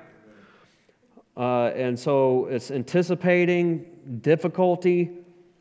[1.36, 3.86] Uh, and so it's anticipating
[4.22, 5.12] difficulty,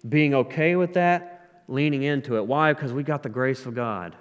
[0.09, 2.47] being okay with that, leaning into it.
[2.47, 2.73] Why?
[2.73, 4.17] Because we got the grace of God.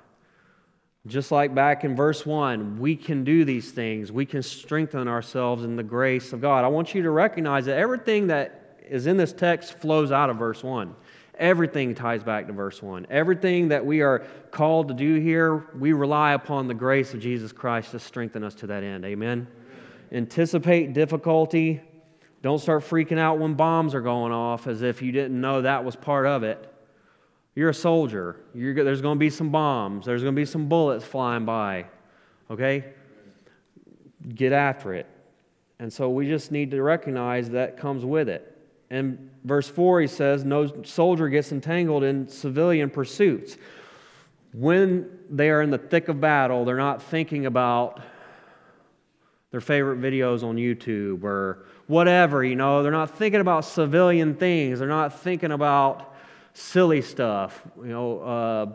[1.08, 4.12] Just like back in verse 1, we can do these things.
[4.12, 6.64] We can strengthen ourselves in the grace of God.
[6.64, 10.38] I want you to recognize that everything that is in this text flows out of
[10.38, 10.96] verse 1.
[11.40, 13.08] Everything ties back to verse 1.
[13.10, 14.20] Everything that we are
[14.52, 18.54] called to do here, we rely upon the grace of Jesus Christ to strengthen us
[18.56, 19.04] to that end.
[19.04, 19.48] Amen.
[19.48, 19.48] Amen.
[20.12, 21.82] Anticipate difficulty.
[22.44, 25.84] Don't start freaking out when bombs are going off as if you didn't know that
[25.84, 26.71] was part of it.
[27.56, 28.38] You're a soldier.
[28.54, 31.86] You're, there's going to be some bombs, there's going to be some bullets flying by.
[32.50, 32.86] Okay?
[34.36, 35.08] Get after it.
[35.80, 38.56] And so we just need to recognize that comes with it.
[38.92, 43.58] And verse 4, he says, No soldier gets entangled in civilian pursuits.
[44.54, 48.02] when they are in the thick of battle, they're not thinking about
[49.52, 52.84] their favorite videos on YouTube or whatever, you know.
[52.84, 54.80] They're not thinking about civilian things.
[54.80, 56.11] They're not thinking about
[56.54, 58.66] silly stuff, you know, uh,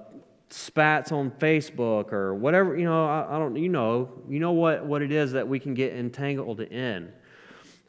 [0.48, 4.84] spats on Facebook or whatever, you know, I, I, don't, you know, you know what,
[4.84, 7.12] what it is that we can get entangled in.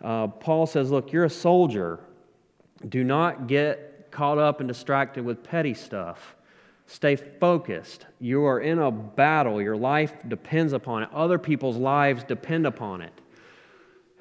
[0.04, 2.00] Uh, Paul says, look, you're a soldier.
[2.90, 6.36] Do not get caught up and distracted with petty stuff.
[6.88, 8.06] Stay focused.
[8.20, 9.62] You are in a battle.
[9.62, 11.10] Your life depends upon it.
[11.14, 13.14] Other people's lives depend upon it.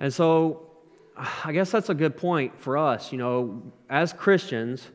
[0.00, 0.70] And so
[1.16, 3.12] I guess that's a good point for us.
[3.12, 4.88] You know, as Christians,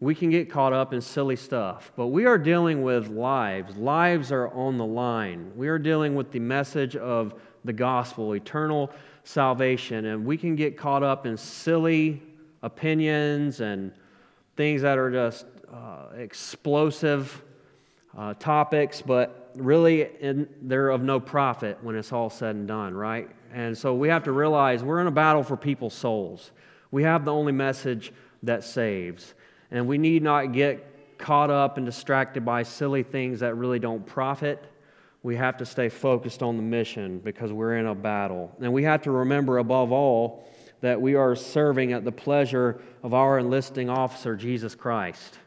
[0.00, 3.76] we can get caught up in silly stuff, but we are dealing with lives.
[3.76, 5.50] Lives are on the line.
[5.56, 7.34] We are dealing with the message of
[7.64, 8.92] the gospel, eternal
[9.24, 12.22] salvation, and we can get caught up in silly
[12.62, 13.92] opinions and
[14.56, 17.42] things that are just uh, explosive
[18.16, 22.94] uh, topics, but really in, they're of no profit when it's all said and done,
[22.94, 23.28] right?
[23.52, 26.52] And so we have to realize we're in a battle for people's souls.
[26.90, 28.12] We have the only message
[28.44, 29.34] that saves.
[29.70, 34.06] And we need not get caught up and distracted by silly things that really don't
[34.06, 34.64] profit.
[35.22, 38.54] We have to stay focused on the mission because we're in a battle.
[38.60, 40.48] And we have to remember, above all,
[40.80, 45.38] that we are serving at the pleasure of our enlisting officer, Jesus Christ.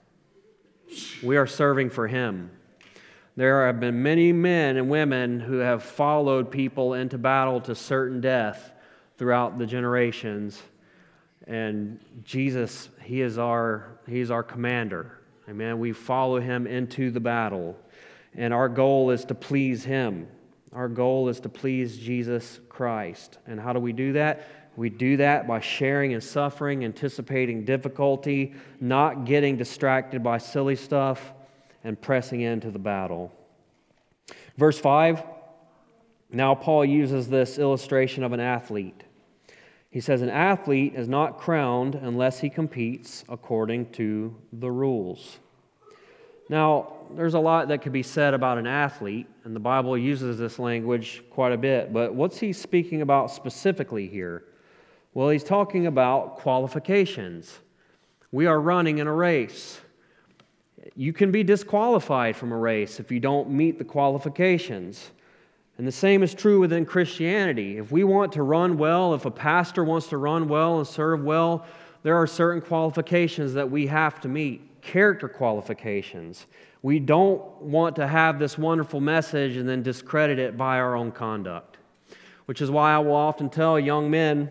[1.24, 2.52] We are serving for him.
[3.38, 8.20] There have been many men and women who have followed people into battle to certain
[8.20, 8.72] death
[9.18, 10.62] throughout the generations.
[11.48, 15.20] And Jesus, he is our, he is our commander.
[15.50, 15.80] Amen.
[15.80, 17.78] We follow him into the battle.
[18.36, 20.28] And our goal is to please him.
[20.72, 23.40] Our goal is to please Jesus Christ.
[23.46, 24.48] And how do we do that?
[24.78, 31.34] We do that by sharing and suffering, anticipating difficulty, not getting distracted by silly stuff,
[31.84, 33.34] and pressing into the battle.
[34.58, 35.24] Verse 5
[36.32, 39.04] now Paul uses this illustration of an athlete.
[39.92, 45.38] He says, An athlete is not crowned unless he competes according to the rules.
[46.50, 50.38] Now, there's a lot that could be said about an athlete, and the Bible uses
[50.38, 54.46] this language quite a bit, but what's he speaking about specifically here?
[55.14, 57.60] Well, he's talking about qualifications.
[58.32, 59.82] We are running in a race.
[60.96, 65.12] You can be disqualified from a race if you don't meet the qualifications.
[65.78, 67.78] And the same is true within Christianity.
[67.78, 71.24] If we want to run well, if a pastor wants to run well and serve
[71.24, 71.66] well,
[72.04, 76.48] there are certain qualifications that we have to meet, character qualifications.
[76.82, 81.12] We don't want to have this wonderful message and then discredit it by our own
[81.12, 81.78] conduct,
[82.46, 84.50] which is why I will often tell young men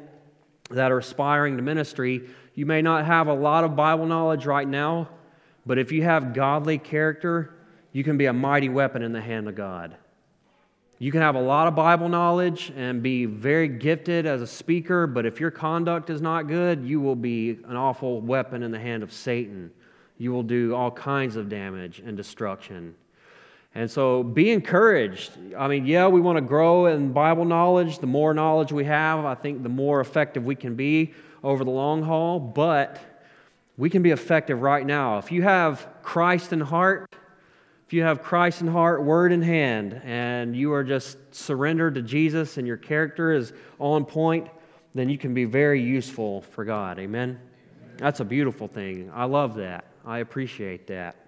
[0.71, 4.69] that are aspiring to ministry, you may not have a lot of Bible knowledge right
[4.69, 5.09] now,
[5.67, 7.55] but if you have godly character,
[7.93, 9.97] you can be a mighty weapon in the hand of God.
[11.03, 15.07] You can have a lot of Bible knowledge and be very gifted as a speaker,
[15.07, 18.79] but if your conduct is not good, you will be an awful weapon in the
[18.79, 19.71] hand of Satan.
[20.19, 22.95] You will do all kinds of damage and destruction.
[23.75, 25.31] And so be encouraged.
[25.57, 28.01] I mean, yeah, we want to grow in Bible knowledge.
[28.01, 31.71] The more knowledge we have, I think the more effective we can be over the
[31.71, 33.01] long haul, but
[33.79, 35.17] we can be effective right now.
[35.17, 37.11] If you have Christ in heart,
[37.91, 42.03] if you have Christ in heart, word in hand, and you are just surrendered to
[42.03, 44.47] Jesus and your character is on point,
[44.95, 47.01] then you can be very useful for God.
[47.01, 47.41] Amen?
[47.97, 49.11] That's a beautiful thing.
[49.13, 49.87] I love that.
[50.07, 51.20] I appreciate that.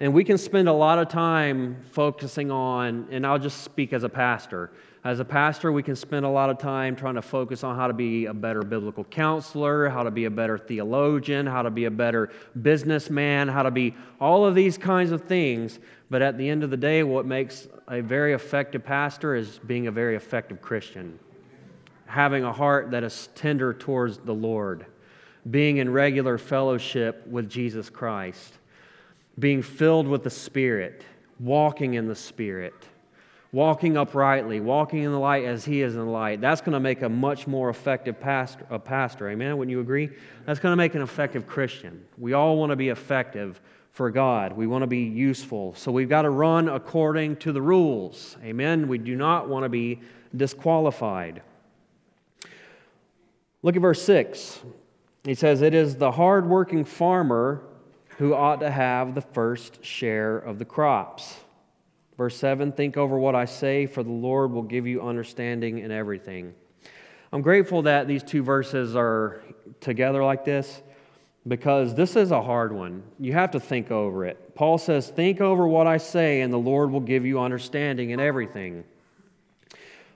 [0.00, 4.02] And we can spend a lot of time focusing on, and I'll just speak as
[4.02, 4.72] a pastor.
[5.04, 7.86] As a pastor, we can spend a lot of time trying to focus on how
[7.86, 11.84] to be a better biblical counselor, how to be a better theologian, how to be
[11.84, 12.30] a better
[12.62, 15.78] businessman, how to be all of these kinds of things.
[16.10, 19.86] But at the end of the day, what makes a very effective pastor is being
[19.86, 21.20] a very effective Christian,
[22.06, 24.86] having a heart that is tender towards the Lord,
[25.50, 28.54] being in regular fellowship with Jesus Christ
[29.38, 31.02] being filled with the Spirit,
[31.40, 32.74] walking in the Spirit,
[33.52, 36.40] walking uprightly, walking in the light as He is in the light.
[36.40, 39.30] That's going to make a much more effective pastor, a pastor.
[39.30, 39.56] Amen?
[39.56, 40.10] Wouldn't you agree?
[40.46, 42.04] That's going to make an effective Christian.
[42.18, 43.60] We all want to be effective
[43.92, 44.52] for God.
[44.52, 45.74] We want to be useful.
[45.76, 48.36] So we've got to run according to the rules.
[48.42, 48.88] Amen?
[48.88, 50.00] We do not want to be
[50.36, 51.42] disqualified.
[53.62, 54.60] Look at verse 6.
[55.22, 57.62] He says, It is the hardworking farmer
[58.18, 61.36] who ought to have the first share of the crops.
[62.16, 65.90] Verse 7 Think over what I say, for the Lord will give you understanding in
[65.90, 66.54] everything.
[67.32, 69.42] I'm grateful that these two verses are
[69.80, 70.82] together like this
[71.48, 73.02] because this is a hard one.
[73.18, 74.54] You have to think over it.
[74.54, 78.20] Paul says, Think over what I say, and the Lord will give you understanding in
[78.20, 78.84] everything.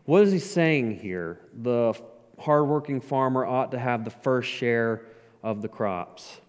[0.05, 1.41] What is he saying here?
[1.63, 2.01] The
[2.39, 5.03] hardworking farmer ought to have the first share
[5.43, 6.41] of the crops.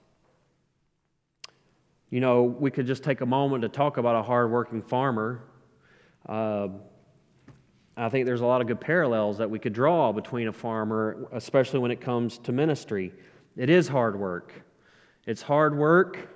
[2.09, 5.43] You know, we could just take a moment to talk about a hardworking farmer.
[6.27, 6.69] Uh,
[7.95, 11.27] I think there's a lot of good parallels that we could draw between a farmer,
[11.33, 13.13] especially when it comes to ministry.
[13.57, 14.53] It is hard work.
[15.27, 16.29] It's hard work,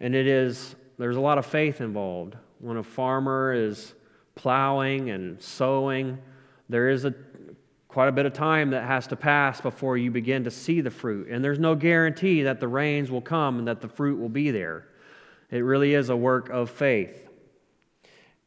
[0.00, 2.36] and it is, there's a lot of faith involved.
[2.60, 3.94] When a farmer is
[4.34, 6.18] plowing and sowing,
[6.70, 7.12] there is a,
[7.88, 10.90] quite a bit of time that has to pass before you begin to see the
[10.90, 11.28] fruit.
[11.28, 14.50] And there's no guarantee that the rains will come and that the fruit will be
[14.50, 14.86] there.
[15.52, 17.28] It really is a work of faith.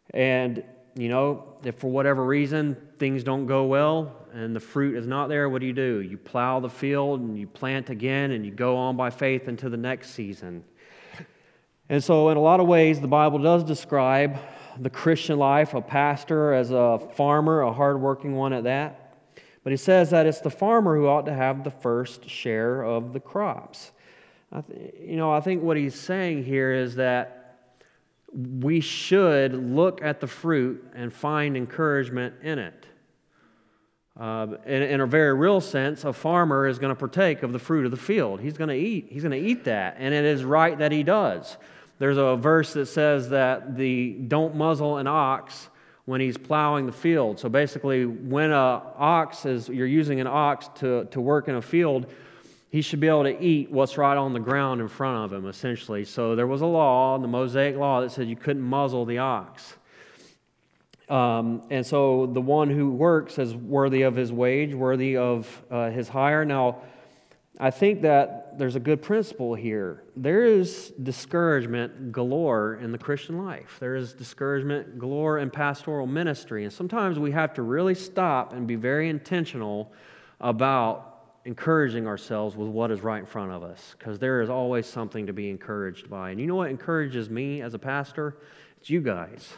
[0.10, 0.64] And,
[0.96, 5.30] you know, if for whatever reason things don't go well and the fruit is not
[5.30, 6.02] there, what do you do?
[6.02, 9.70] You plow the field and you plant again and you go on by faith into
[9.70, 10.64] the next season.
[11.90, 14.40] And so, in a lot of ways, the Bible does describe
[14.80, 19.14] the Christian life, a pastor as a farmer, a hardworking one at that.
[19.64, 23.14] But he says that it's the farmer who ought to have the first share of
[23.14, 23.92] the crops.
[24.62, 27.58] Th- you know, I think what he's saying here is that
[28.36, 32.86] we should look at the fruit and find encouragement in it.
[34.20, 37.60] Uh, in, in, a very real sense, a farmer is going to partake of the
[37.60, 38.40] fruit of the field.
[38.40, 39.08] He's going to eat.
[39.10, 41.58] He's going to eat that, and it is right that he does.
[42.00, 45.70] There's a verse that says that the don't muzzle an ox
[46.06, 47.40] when he's plowing the field.
[47.40, 51.62] So basically, when a ox is you're using an ox to, to work in a
[51.62, 52.08] field,
[52.76, 55.48] he should be able to eat what's right on the ground in front of him,
[55.48, 56.04] essentially.
[56.04, 59.78] So there was a law, the Mosaic law, that said you couldn't muzzle the ox.
[61.08, 65.90] Um, and so the one who works is worthy of his wage, worthy of uh,
[65.90, 66.44] his hire.
[66.44, 66.82] Now,
[67.62, 70.04] I think that there's a good principle here.
[70.18, 73.78] There is discouragement galore in the Christian life.
[73.80, 76.66] There is discouragement galore in pastoral ministry.
[76.66, 79.94] And sometimes we have to really stop and be very intentional
[80.42, 81.15] about
[81.46, 85.28] encouraging ourselves with what is right in front of us because there is always something
[85.28, 86.32] to be encouraged by.
[86.32, 88.38] And you know what encourages me as a pastor?
[88.78, 89.54] It's you guys.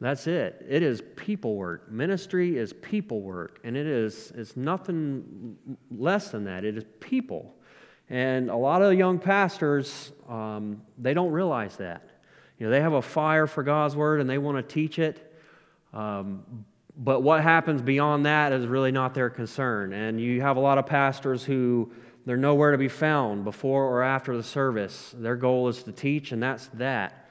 [0.00, 0.64] That's it.
[0.68, 1.90] It is people work.
[1.90, 5.56] Ministry is people work, and it is it's nothing
[5.90, 6.64] less than that.
[6.64, 7.54] It is people,
[8.10, 12.10] and a lot of young pastors um, they don't realize that.
[12.58, 15.34] You know, they have a fire for God's word and they want to teach it,
[15.92, 16.64] um,
[16.96, 19.92] but what happens beyond that is really not their concern.
[19.92, 21.90] And you have a lot of pastors who
[22.24, 25.14] they're nowhere to be found before or after the service.
[25.16, 27.28] Their goal is to teach, and that's that.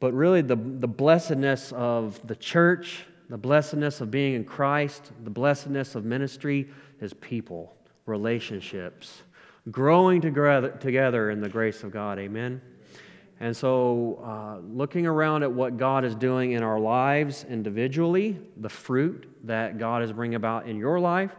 [0.00, 5.30] But really, the, the blessedness of the church, the blessedness of being in Christ, the
[5.30, 6.68] blessedness of ministry
[7.00, 7.74] is people,
[8.06, 9.22] relationships,
[9.70, 12.18] growing together, together in the grace of God.
[12.18, 12.60] Amen.
[13.40, 18.68] And so, uh, looking around at what God is doing in our lives individually, the
[18.68, 21.32] fruit that God is bringing about in your life,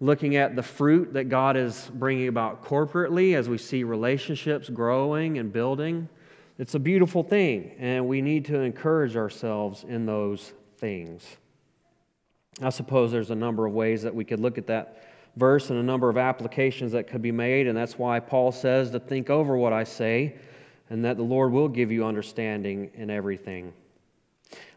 [0.00, 5.38] looking at the fruit that God is bringing about corporately as we see relationships growing
[5.38, 6.08] and building,
[6.58, 11.24] it's a beautiful thing, and we need to encourage ourselves in those things.
[12.62, 15.02] I suppose there's a number of ways that we could look at that
[15.36, 18.90] verse and a number of applications that could be made, and that's why Paul says
[18.90, 20.34] to think over what I say
[20.90, 23.72] and that the Lord will give you understanding in everything.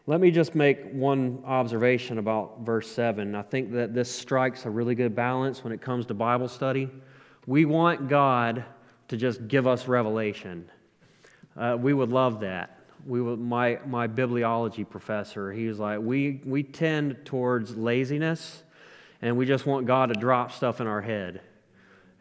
[0.06, 3.34] Let me just make one observation about verse 7.
[3.34, 6.90] I think that this strikes a really good balance when it comes to Bible study.
[7.46, 8.64] We want God
[9.08, 10.70] to just give us revelation.
[11.56, 12.80] Uh, we would love that.
[13.06, 18.62] We would, my, my bibliology professor, he was like, we, we tend towards laziness
[19.20, 21.40] and we just want God to drop stuff in our head.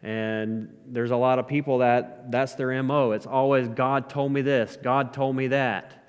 [0.03, 3.11] And there's a lot of people that that's their MO.
[3.11, 6.05] It's always God told me this, God told me that.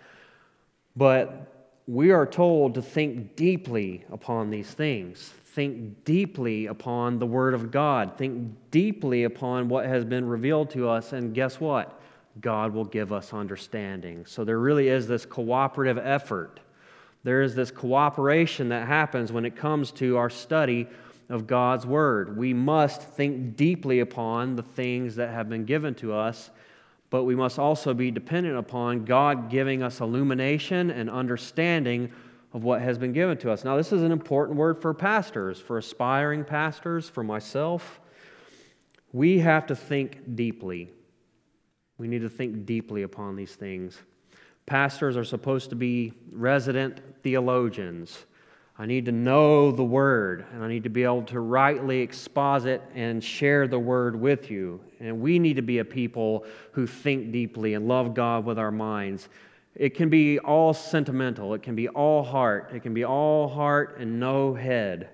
[0.96, 5.32] But we are told to think deeply upon these things.
[5.54, 8.16] Think deeply upon the Word of God.
[8.16, 11.12] Think deeply upon what has been revealed to us.
[11.12, 12.00] And guess what?
[12.40, 14.26] God will give us understanding.
[14.26, 16.58] So there really is this cooperative effort.
[17.22, 20.88] There is this cooperation that happens when it comes to our study
[21.28, 22.36] of God's Word.
[22.36, 26.50] We must think deeply upon the things that have been given to us,
[27.10, 32.10] but we must also be dependent upon God giving us illumination and understanding
[32.52, 33.64] of what has been given to us.
[33.64, 38.00] Now, this is an important word for pastors, for aspiring pastors, for myself.
[39.12, 40.90] We have to think deeply.
[41.98, 43.98] We need to think deeply upon these things.
[44.66, 48.24] Pastors are supposed to be resident theologians
[48.76, 52.82] I need to know the Word, and I need to be able to rightly exposit
[52.92, 54.80] and share the Word with you.
[54.98, 58.72] And we need to be a people who think deeply and love God with our
[58.72, 59.28] minds.
[59.76, 63.98] It can be all sentimental, it can be all heart, it can be all heart
[64.00, 65.10] and no head.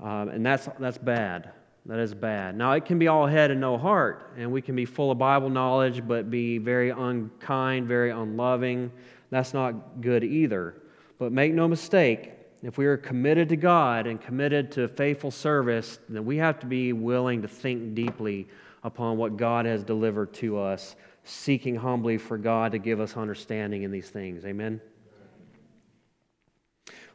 [0.00, 1.52] Um, and that's, that's bad.
[1.86, 2.56] That is bad.
[2.56, 5.18] Now, it can be all head and no heart, and we can be full of
[5.18, 8.90] Bible knowledge but be very unkind, very unloving.
[9.30, 10.76] That's not good either.
[11.18, 12.32] But make no mistake,
[12.62, 16.66] if we are committed to God and committed to faithful service, then we have to
[16.66, 18.46] be willing to think deeply
[18.84, 20.94] upon what God has delivered to us,
[21.24, 24.44] seeking humbly for God to give us understanding in these things.
[24.44, 24.80] Amen?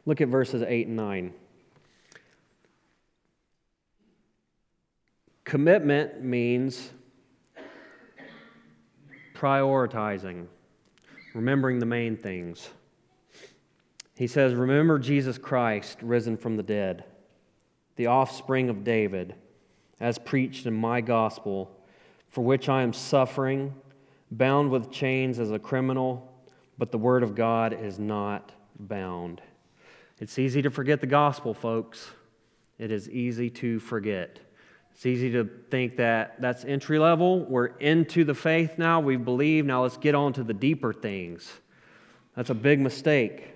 [0.04, 1.34] Look at verses 8 and 9.
[5.44, 6.90] Commitment means
[9.34, 10.46] prioritizing,
[11.34, 12.68] remembering the main things.
[14.18, 17.04] He says, Remember Jesus Christ, risen from the dead,
[17.94, 19.36] the offspring of David,
[20.00, 21.70] as preached in my gospel,
[22.28, 23.72] for which I am suffering,
[24.32, 26.32] bound with chains as a criminal,
[26.78, 28.50] but the word of God is not
[28.80, 29.40] bound.
[30.18, 32.10] It's easy to forget the gospel, folks.
[32.76, 34.40] It is easy to forget.
[34.94, 37.44] It's easy to think that that's entry level.
[37.44, 38.98] We're into the faith now.
[38.98, 39.64] We believe.
[39.64, 41.52] Now let's get on to the deeper things.
[42.34, 43.54] That's a big mistake.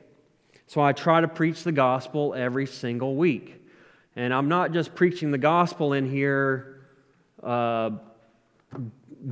[0.72, 3.62] So I try to preach the gospel every single week.
[4.16, 6.86] And I'm not just preaching the gospel in here
[7.42, 7.90] uh,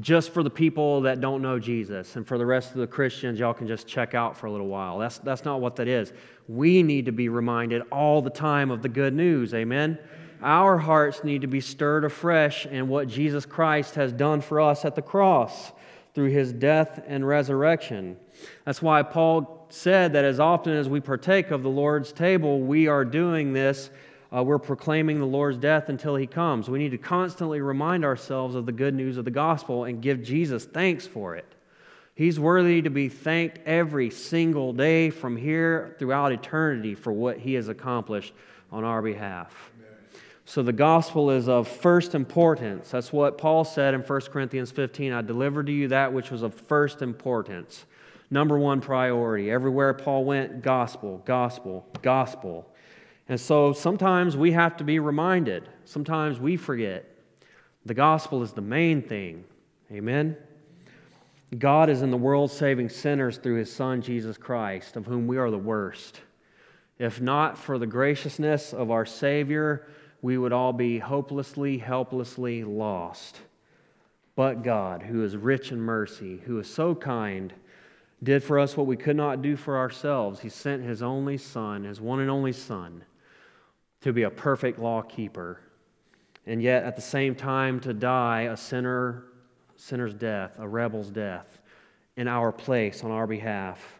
[0.00, 2.16] just for the people that don't know Jesus.
[2.16, 4.66] And for the rest of the Christians, y'all can just check out for a little
[4.66, 4.98] while.
[4.98, 6.12] That's, that's not what that is.
[6.46, 9.54] We need to be reminded all the time of the good news.
[9.54, 9.98] Amen?
[10.42, 14.84] Our hearts need to be stirred afresh in what Jesus Christ has done for us
[14.84, 15.72] at the cross
[16.14, 18.16] through his death and resurrection.
[18.64, 22.88] That's why Paul said that as often as we partake of the Lord's table, we
[22.88, 23.90] are doing this.
[24.34, 26.68] Uh, we're proclaiming the Lord's death until he comes.
[26.68, 30.22] We need to constantly remind ourselves of the good news of the gospel and give
[30.22, 31.46] Jesus thanks for it.
[32.14, 37.54] He's worthy to be thanked every single day from here throughout eternity for what he
[37.54, 38.34] has accomplished
[38.70, 39.72] on our behalf.
[40.50, 42.90] So the gospel is of first importance.
[42.90, 45.12] That's what Paul said in 1 Corinthians 15.
[45.12, 47.84] I delivered to you that which was of first importance.
[48.32, 49.48] Number one priority.
[49.48, 52.68] Everywhere Paul went, gospel, gospel, gospel.
[53.28, 55.68] And so sometimes we have to be reminded.
[55.84, 57.08] Sometimes we forget.
[57.86, 59.44] The gospel is the main thing.
[59.92, 60.36] Amen?
[61.60, 65.36] God is in the world saving sinners through his Son, Jesus Christ, of whom we
[65.36, 66.22] are the worst.
[66.98, 69.86] If not for the graciousness of our Savior,
[70.22, 73.40] we would all be hopelessly, helplessly lost.
[74.36, 77.52] But God, who is rich in mercy, who is so kind,
[78.22, 80.40] did for us what we could not do for ourselves.
[80.40, 83.02] He sent His only Son, His one and only Son,
[84.02, 85.60] to be a perfect law keeper,
[86.46, 89.24] and yet at the same time to die a sinner,
[89.76, 91.60] sinner's death, a rebel's death,
[92.16, 93.99] in our place on our behalf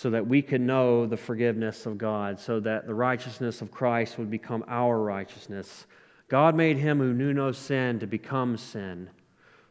[0.00, 4.16] so that we could know the forgiveness of God, so that the righteousness of Christ
[4.16, 5.86] would become our righteousness.
[6.28, 9.10] God made him who knew no sin to become sin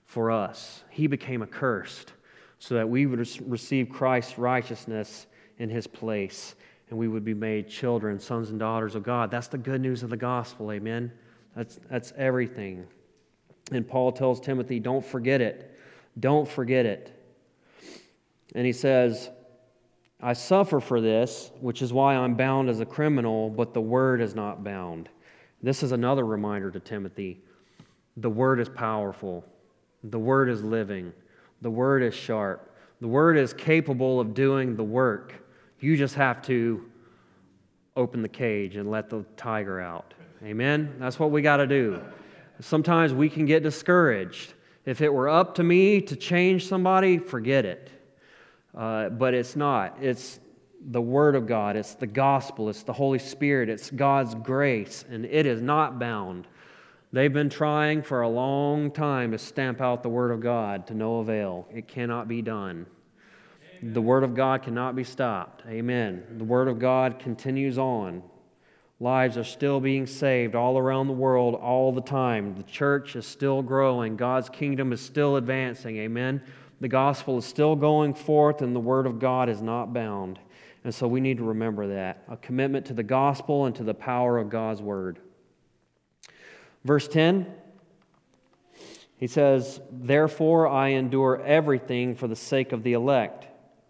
[0.03, 0.83] for us.
[0.89, 2.11] He became accursed
[2.59, 5.27] so that we would receive Christ's righteousness
[5.59, 6.55] in his place
[6.89, 9.31] and we would be made children, sons and daughters of God.
[9.31, 11.09] That's the good news of the gospel, amen?
[11.55, 12.85] That's, that's everything.
[13.71, 15.79] And Paul tells Timothy, don't forget it.
[16.19, 17.13] Don't forget it.
[18.55, 19.29] And he says,
[20.19, 24.19] I suffer for this, which is why I'm bound as a criminal, but the word
[24.19, 25.09] is not bound.
[25.61, 27.41] This is another reminder to Timothy.
[28.17, 29.45] The word is powerful,
[30.03, 31.13] the word is living,
[31.61, 35.33] the word is sharp, the word is capable of doing the work.
[35.79, 36.83] You just have to
[37.95, 40.15] open the cage and let the tiger out.
[40.43, 40.95] Amen?
[40.97, 42.01] That's what we got to do.
[42.59, 44.55] Sometimes we can get discouraged.
[44.85, 47.91] If it were up to me to change somebody, forget it.
[48.77, 49.97] Uh, but it's not.
[49.99, 50.39] It's
[50.89, 55.25] the Word of God, it's the gospel, it's the Holy Spirit, it's God's grace, and
[55.25, 56.47] it is not bound.
[57.11, 60.93] They've been trying for a long time to stamp out the Word of God to
[60.93, 61.67] no avail.
[61.73, 62.85] It cannot be done.
[63.79, 63.93] Amen.
[63.93, 65.63] The Word of God cannot be stopped.
[65.67, 66.23] Amen.
[66.37, 68.21] The Word of God continues on.
[68.99, 72.55] Lives are still being saved all around the world all the time.
[72.55, 74.17] The church is still growing.
[74.17, 75.97] God's kingdom is still advancing.
[75.97, 76.41] Amen.
[76.79, 80.39] The gospel is still going forth and the word of God is not bound.
[80.83, 83.93] And so we need to remember that a commitment to the gospel and to the
[83.93, 85.19] power of God's word.
[86.83, 87.47] Verse 10
[89.17, 93.47] he says, Therefore I endure everything for the sake of the elect,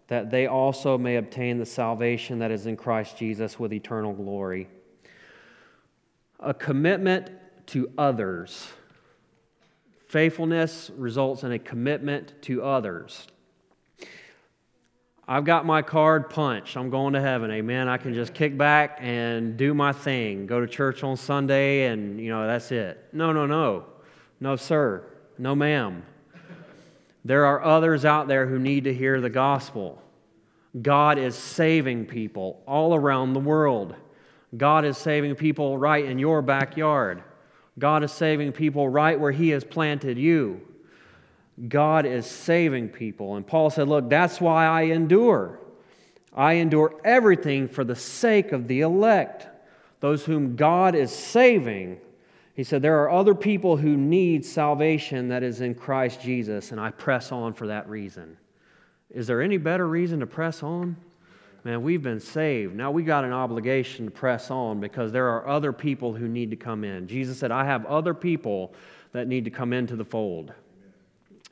[0.08, 4.68] that they also may obtain the salvation that is in Christ Jesus with eternal glory.
[6.40, 7.30] A commitment
[7.66, 8.68] to others.
[10.08, 13.26] Faithfulness results in a commitment to others.
[15.30, 16.78] I've got my card punched.
[16.78, 17.50] I'm going to heaven.
[17.50, 17.86] Amen.
[17.86, 20.46] I can just kick back and do my thing.
[20.46, 23.08] Go to church on Sunday and, you know, that's it.
[23.12, 23.84] No, no, no.
[24.40, 25.04] No, sir.
[25.36, 26.02] No, ma'am.
[27.26, 30.00] There are others out there who need to hear the gospel.
[30.80, 33.94] God is saving people all around the world.
[34.56, 37.22] God is saving people right in your backyard.
[37.78, 40.60] God is saving people right where He has planted you.
[41.68, 43.36] God is saving people.
[43.36, 45.60] And Paul said, Look, that's why I endure.
[46.34, 49.48] I endure everything for the sake of the elect,
[50.00, 52.00] those whom God is saving.
[52.54, 56.80] He said, There are other people who need salvation that is in Christ Jesus, and
[56.80, 58.36] I press on for that reason.
[59.10, 60.96] Is there any better reason to press on?
[61.64, 62.74] Man, we've been saved.
[62.74, 66.50] Now we got an obligation to press on because there are other people who need
[66.50, 67.08] to come in.
[67.08, 68.72] Jesus said, I have other people
[69.12, 70.52] that need to come into the fold.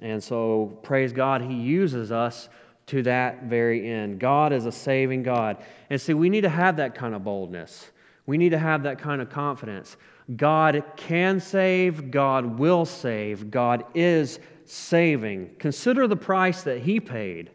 [0.01, 2.49] And so, praise God, He uses us
[2.87, 4.21] to that very end.
[4.21, 5.57] God is a saving God.
[5.91, 7.91] And see, we need to have that kind of boldness.
[8.27, 9.97] We need to have that kind of confidence.
[10.37, 15.55] God can save, God will save, God is saving.
[15.59, 17.51] Consider the price that He paid,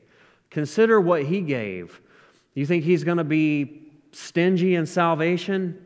[0.49, 2.01] consider what He gave.
[2.53, 5.77] You think He's going to be stingy in salvation?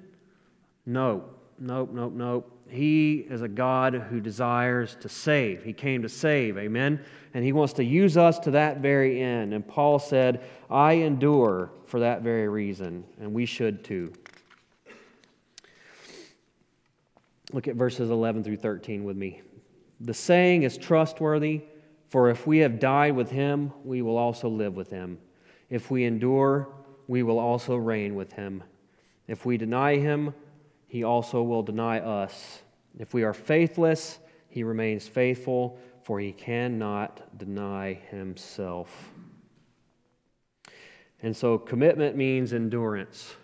[0.85, 1.25] No,
[1.59, 2.51] nope, nope, nope.
[2.67, 5.63] He is a God who desires to save.
[5.63, 6.99] He came to save, amen?
[7.33, 9.53] And He wants to use us to that very end.
[9.53, 14.11] And Paul said, I endure for that very reason, and we should too.
[17.53, 19.41] Look at verses 11 through 13 with me.
[20.01, 21.61] The saying is trustworthy,
[22.09, 25.19] for if we have died with Him, we will also live with Him.
[25.75, 26.69] If we endure,
[27.05, 28.63] we will also reign with Him.
[29.27, 30.33] If we deny Him,
[30.87, 32.61] he also will deny us.
[32.97, 39.11] If we are faithless, he remains faithful, for he cannot deny himself.
[41.21, 43.35] And so, commitment means endurance.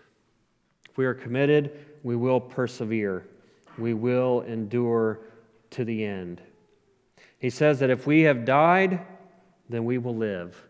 [0.90, 3.28] If we are committed, we will persevere,
[3.78, 5.20] we will endure
[5.72, 6.42] to the end.
[7.40, 9.06] He says that if we have died,
[9.68, 10.70] then we will live.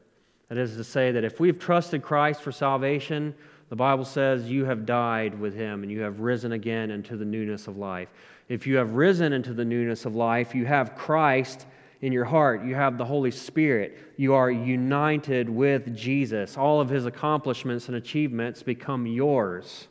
[0.52, 3.34] That is to say, that if we've trusted Christ for salvation,
[3.70, 7.24] the Bible says you have died with him and you have risen again into the
[7.24, 8.10] newness of life.
[8.50, 11.68] If you have risen into the newness of life, you have Christ
[12.02, 12.66] in your heart.
[12.66, 13.98] You have the Holy Spirit.
[14.18, 16.58] You are united with Jesus.
[16.58, 19.88] All of his accomplishments and achievements become yours.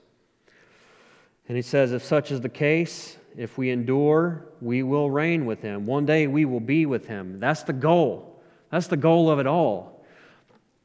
[1.49, 5.63] And he says, if such is the case, if we endure, we will reign with
[5.63, 5.87] him.
[5.87, 7.41] One day we will be with him.
[7.41, 8.43] That's the goal.
[8.71, 9.97] That's the goal of it all.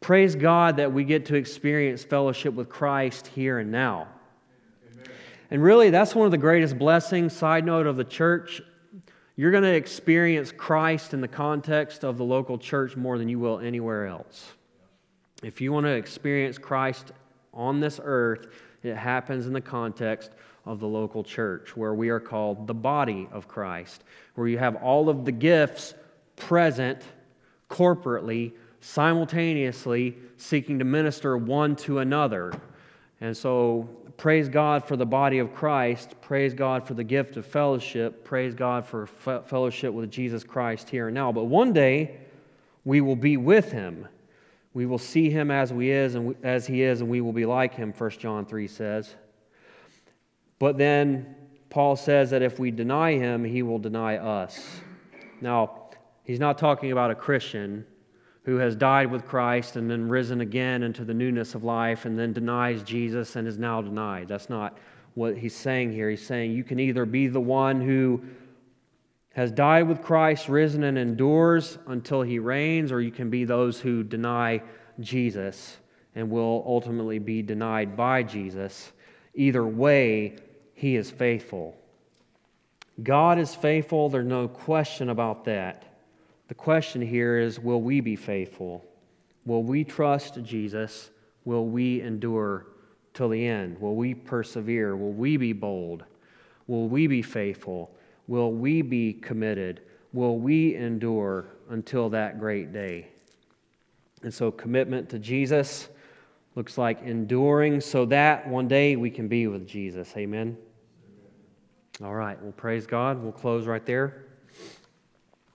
[0.05, 4.07] Praise God that we get to experience fellowship with Christ here and now.
[4.93, 5.09] Amen.
[5.49, 8.61] And really, that's one of the greatest blessings, side note of the church.
[9.35, 13.39] You're going to experience Christ in the context of the local church more than you
[13.39, 14.53] will anywhere else.
[15.41, 17.11] If you want to experience Christ
[17.51, 18.45] on this earth,
[18.83, 20.29] it happens in the context
[20.67, 24.03] of the local church, where we are called the body of Christ,
[24.35, 25.95] where you have all of the gifts
[26.35, 27.01] present
[27.71, 28.53] corporately
[28.85, 32.53] simultaneously seeking to minister one to another.
[33.19, 36.13] And so, praise God for the body of Christ.
[36.21, 38.23] Praise God for the gift of fellowship.
[38.23, 41.31] Praise God for fellowship with Jesus Christ here and now.
[41.31, 42.17] But one day,
[42.83, 44.07] we will be with him.
[44.75, 47.33] We will see him as we is and we, as he is, and we will
[47.33, 49.15] be like him, 1 John 3 says.
[50.59, 51.35] But then
[51.71, 54.79] Paul says that if we deny him, he will deny us.
[55.41, 55.89] Now,
[56.23, 57.85] he's not talking about a Christian
[58.45, 62.17] who has died with Christ and then risen again into the newness of life and
[62.17, 64.27] then denies Jesus and is now denied.
[64.27, 64.77] That's not
[65.15, 66.09] what he's saying here.
[66.11, 68.23] He's saying you can either be the one who
[69.33, 73.79] has died with Christ, risen, and endures until he reigns, or you can be those
[73.79, 74.61] who deny
[74.99, 75.77] Jesus
[76.13, 78.93] and will ultimately be denied by Jesus.
[79.33, 80.37] Either way,
[80.73, 81.75] he is faithful.
[83.01, 85.94] God is faithful, there's no question about that.
[86.47, 88.85] The question here is will we be faithful?
[89.45, 91.11] Will we trust Jesus?
[91.43, 92.67] Will we endure
[93.13, 93.79] till the end?
[93.79, 94.95] Will we persevere?
[94.95, 96.03] Will we be bold?
[96.67, 97.95] Will we be faithful?
[98.27, 99.81] Will we be committed?
[100.13, 103.07] Will we endure until that great day?
[104.23, 105.89] And so, commitment to Jesus
[106.55, 110.13] looks like enduring so that one day we can be with Jesus.
[110.17, 110.57] Amen.
[112.03, 113.21] All right, well, praise God.
[113.21, 114.25] We'll close right there.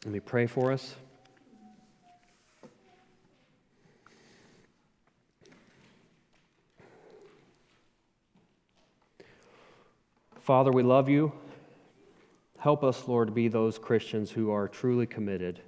[0.05, 0.95] Let me pray for us.
[10.39, 11.33] Father, we love you.
[12.59, 15.61] Help us, Lord, to be those Christians who are truly committed.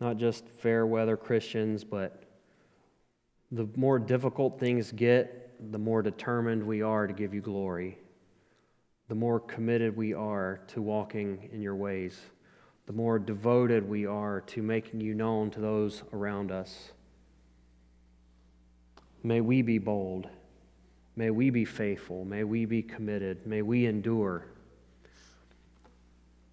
[0.00, 2.24] Not just fair weather Christians, but
[3.52, 7.98] the more difficult things get, the more determined we are to give you glory,
[9.08, 12.20] the more committed we are to walking in your ways.
[12.86, 16.92] The more devoted we are to making you known to those around us.
[19.22, 20.28] May we be bold.
[21.16, 22.24] May we be faithful.
[22.24, 23.46] May we be committed.
[23.46, 24.46] May we endure.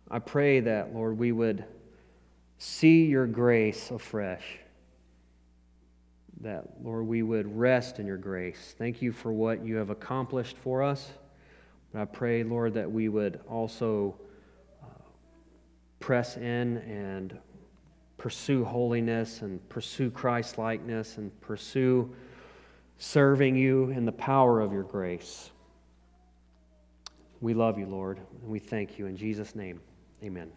[0.09, 1.65] I pray that, Lord, we would
[2.57, 4.59] see your grace afresh.
[6.41, 8.73] That, Lord, we would rest in your grace.
[8.77, 11.11] Thank you for what you have accomplished for us.
[11.91, 14.15] But I pray, Lord, that we would also
[16.01, 17.37] press in and
[18.17, 22.13] pursue holiness and pursue Christ likeness and pursue
[22.97, 25.51] serving you in the power of your grace.
[27.39, 29.07] We love you, Lord, and we thank you.
[29.07, 29.79] In Jesus' name,
[30.23, 30.51] amen.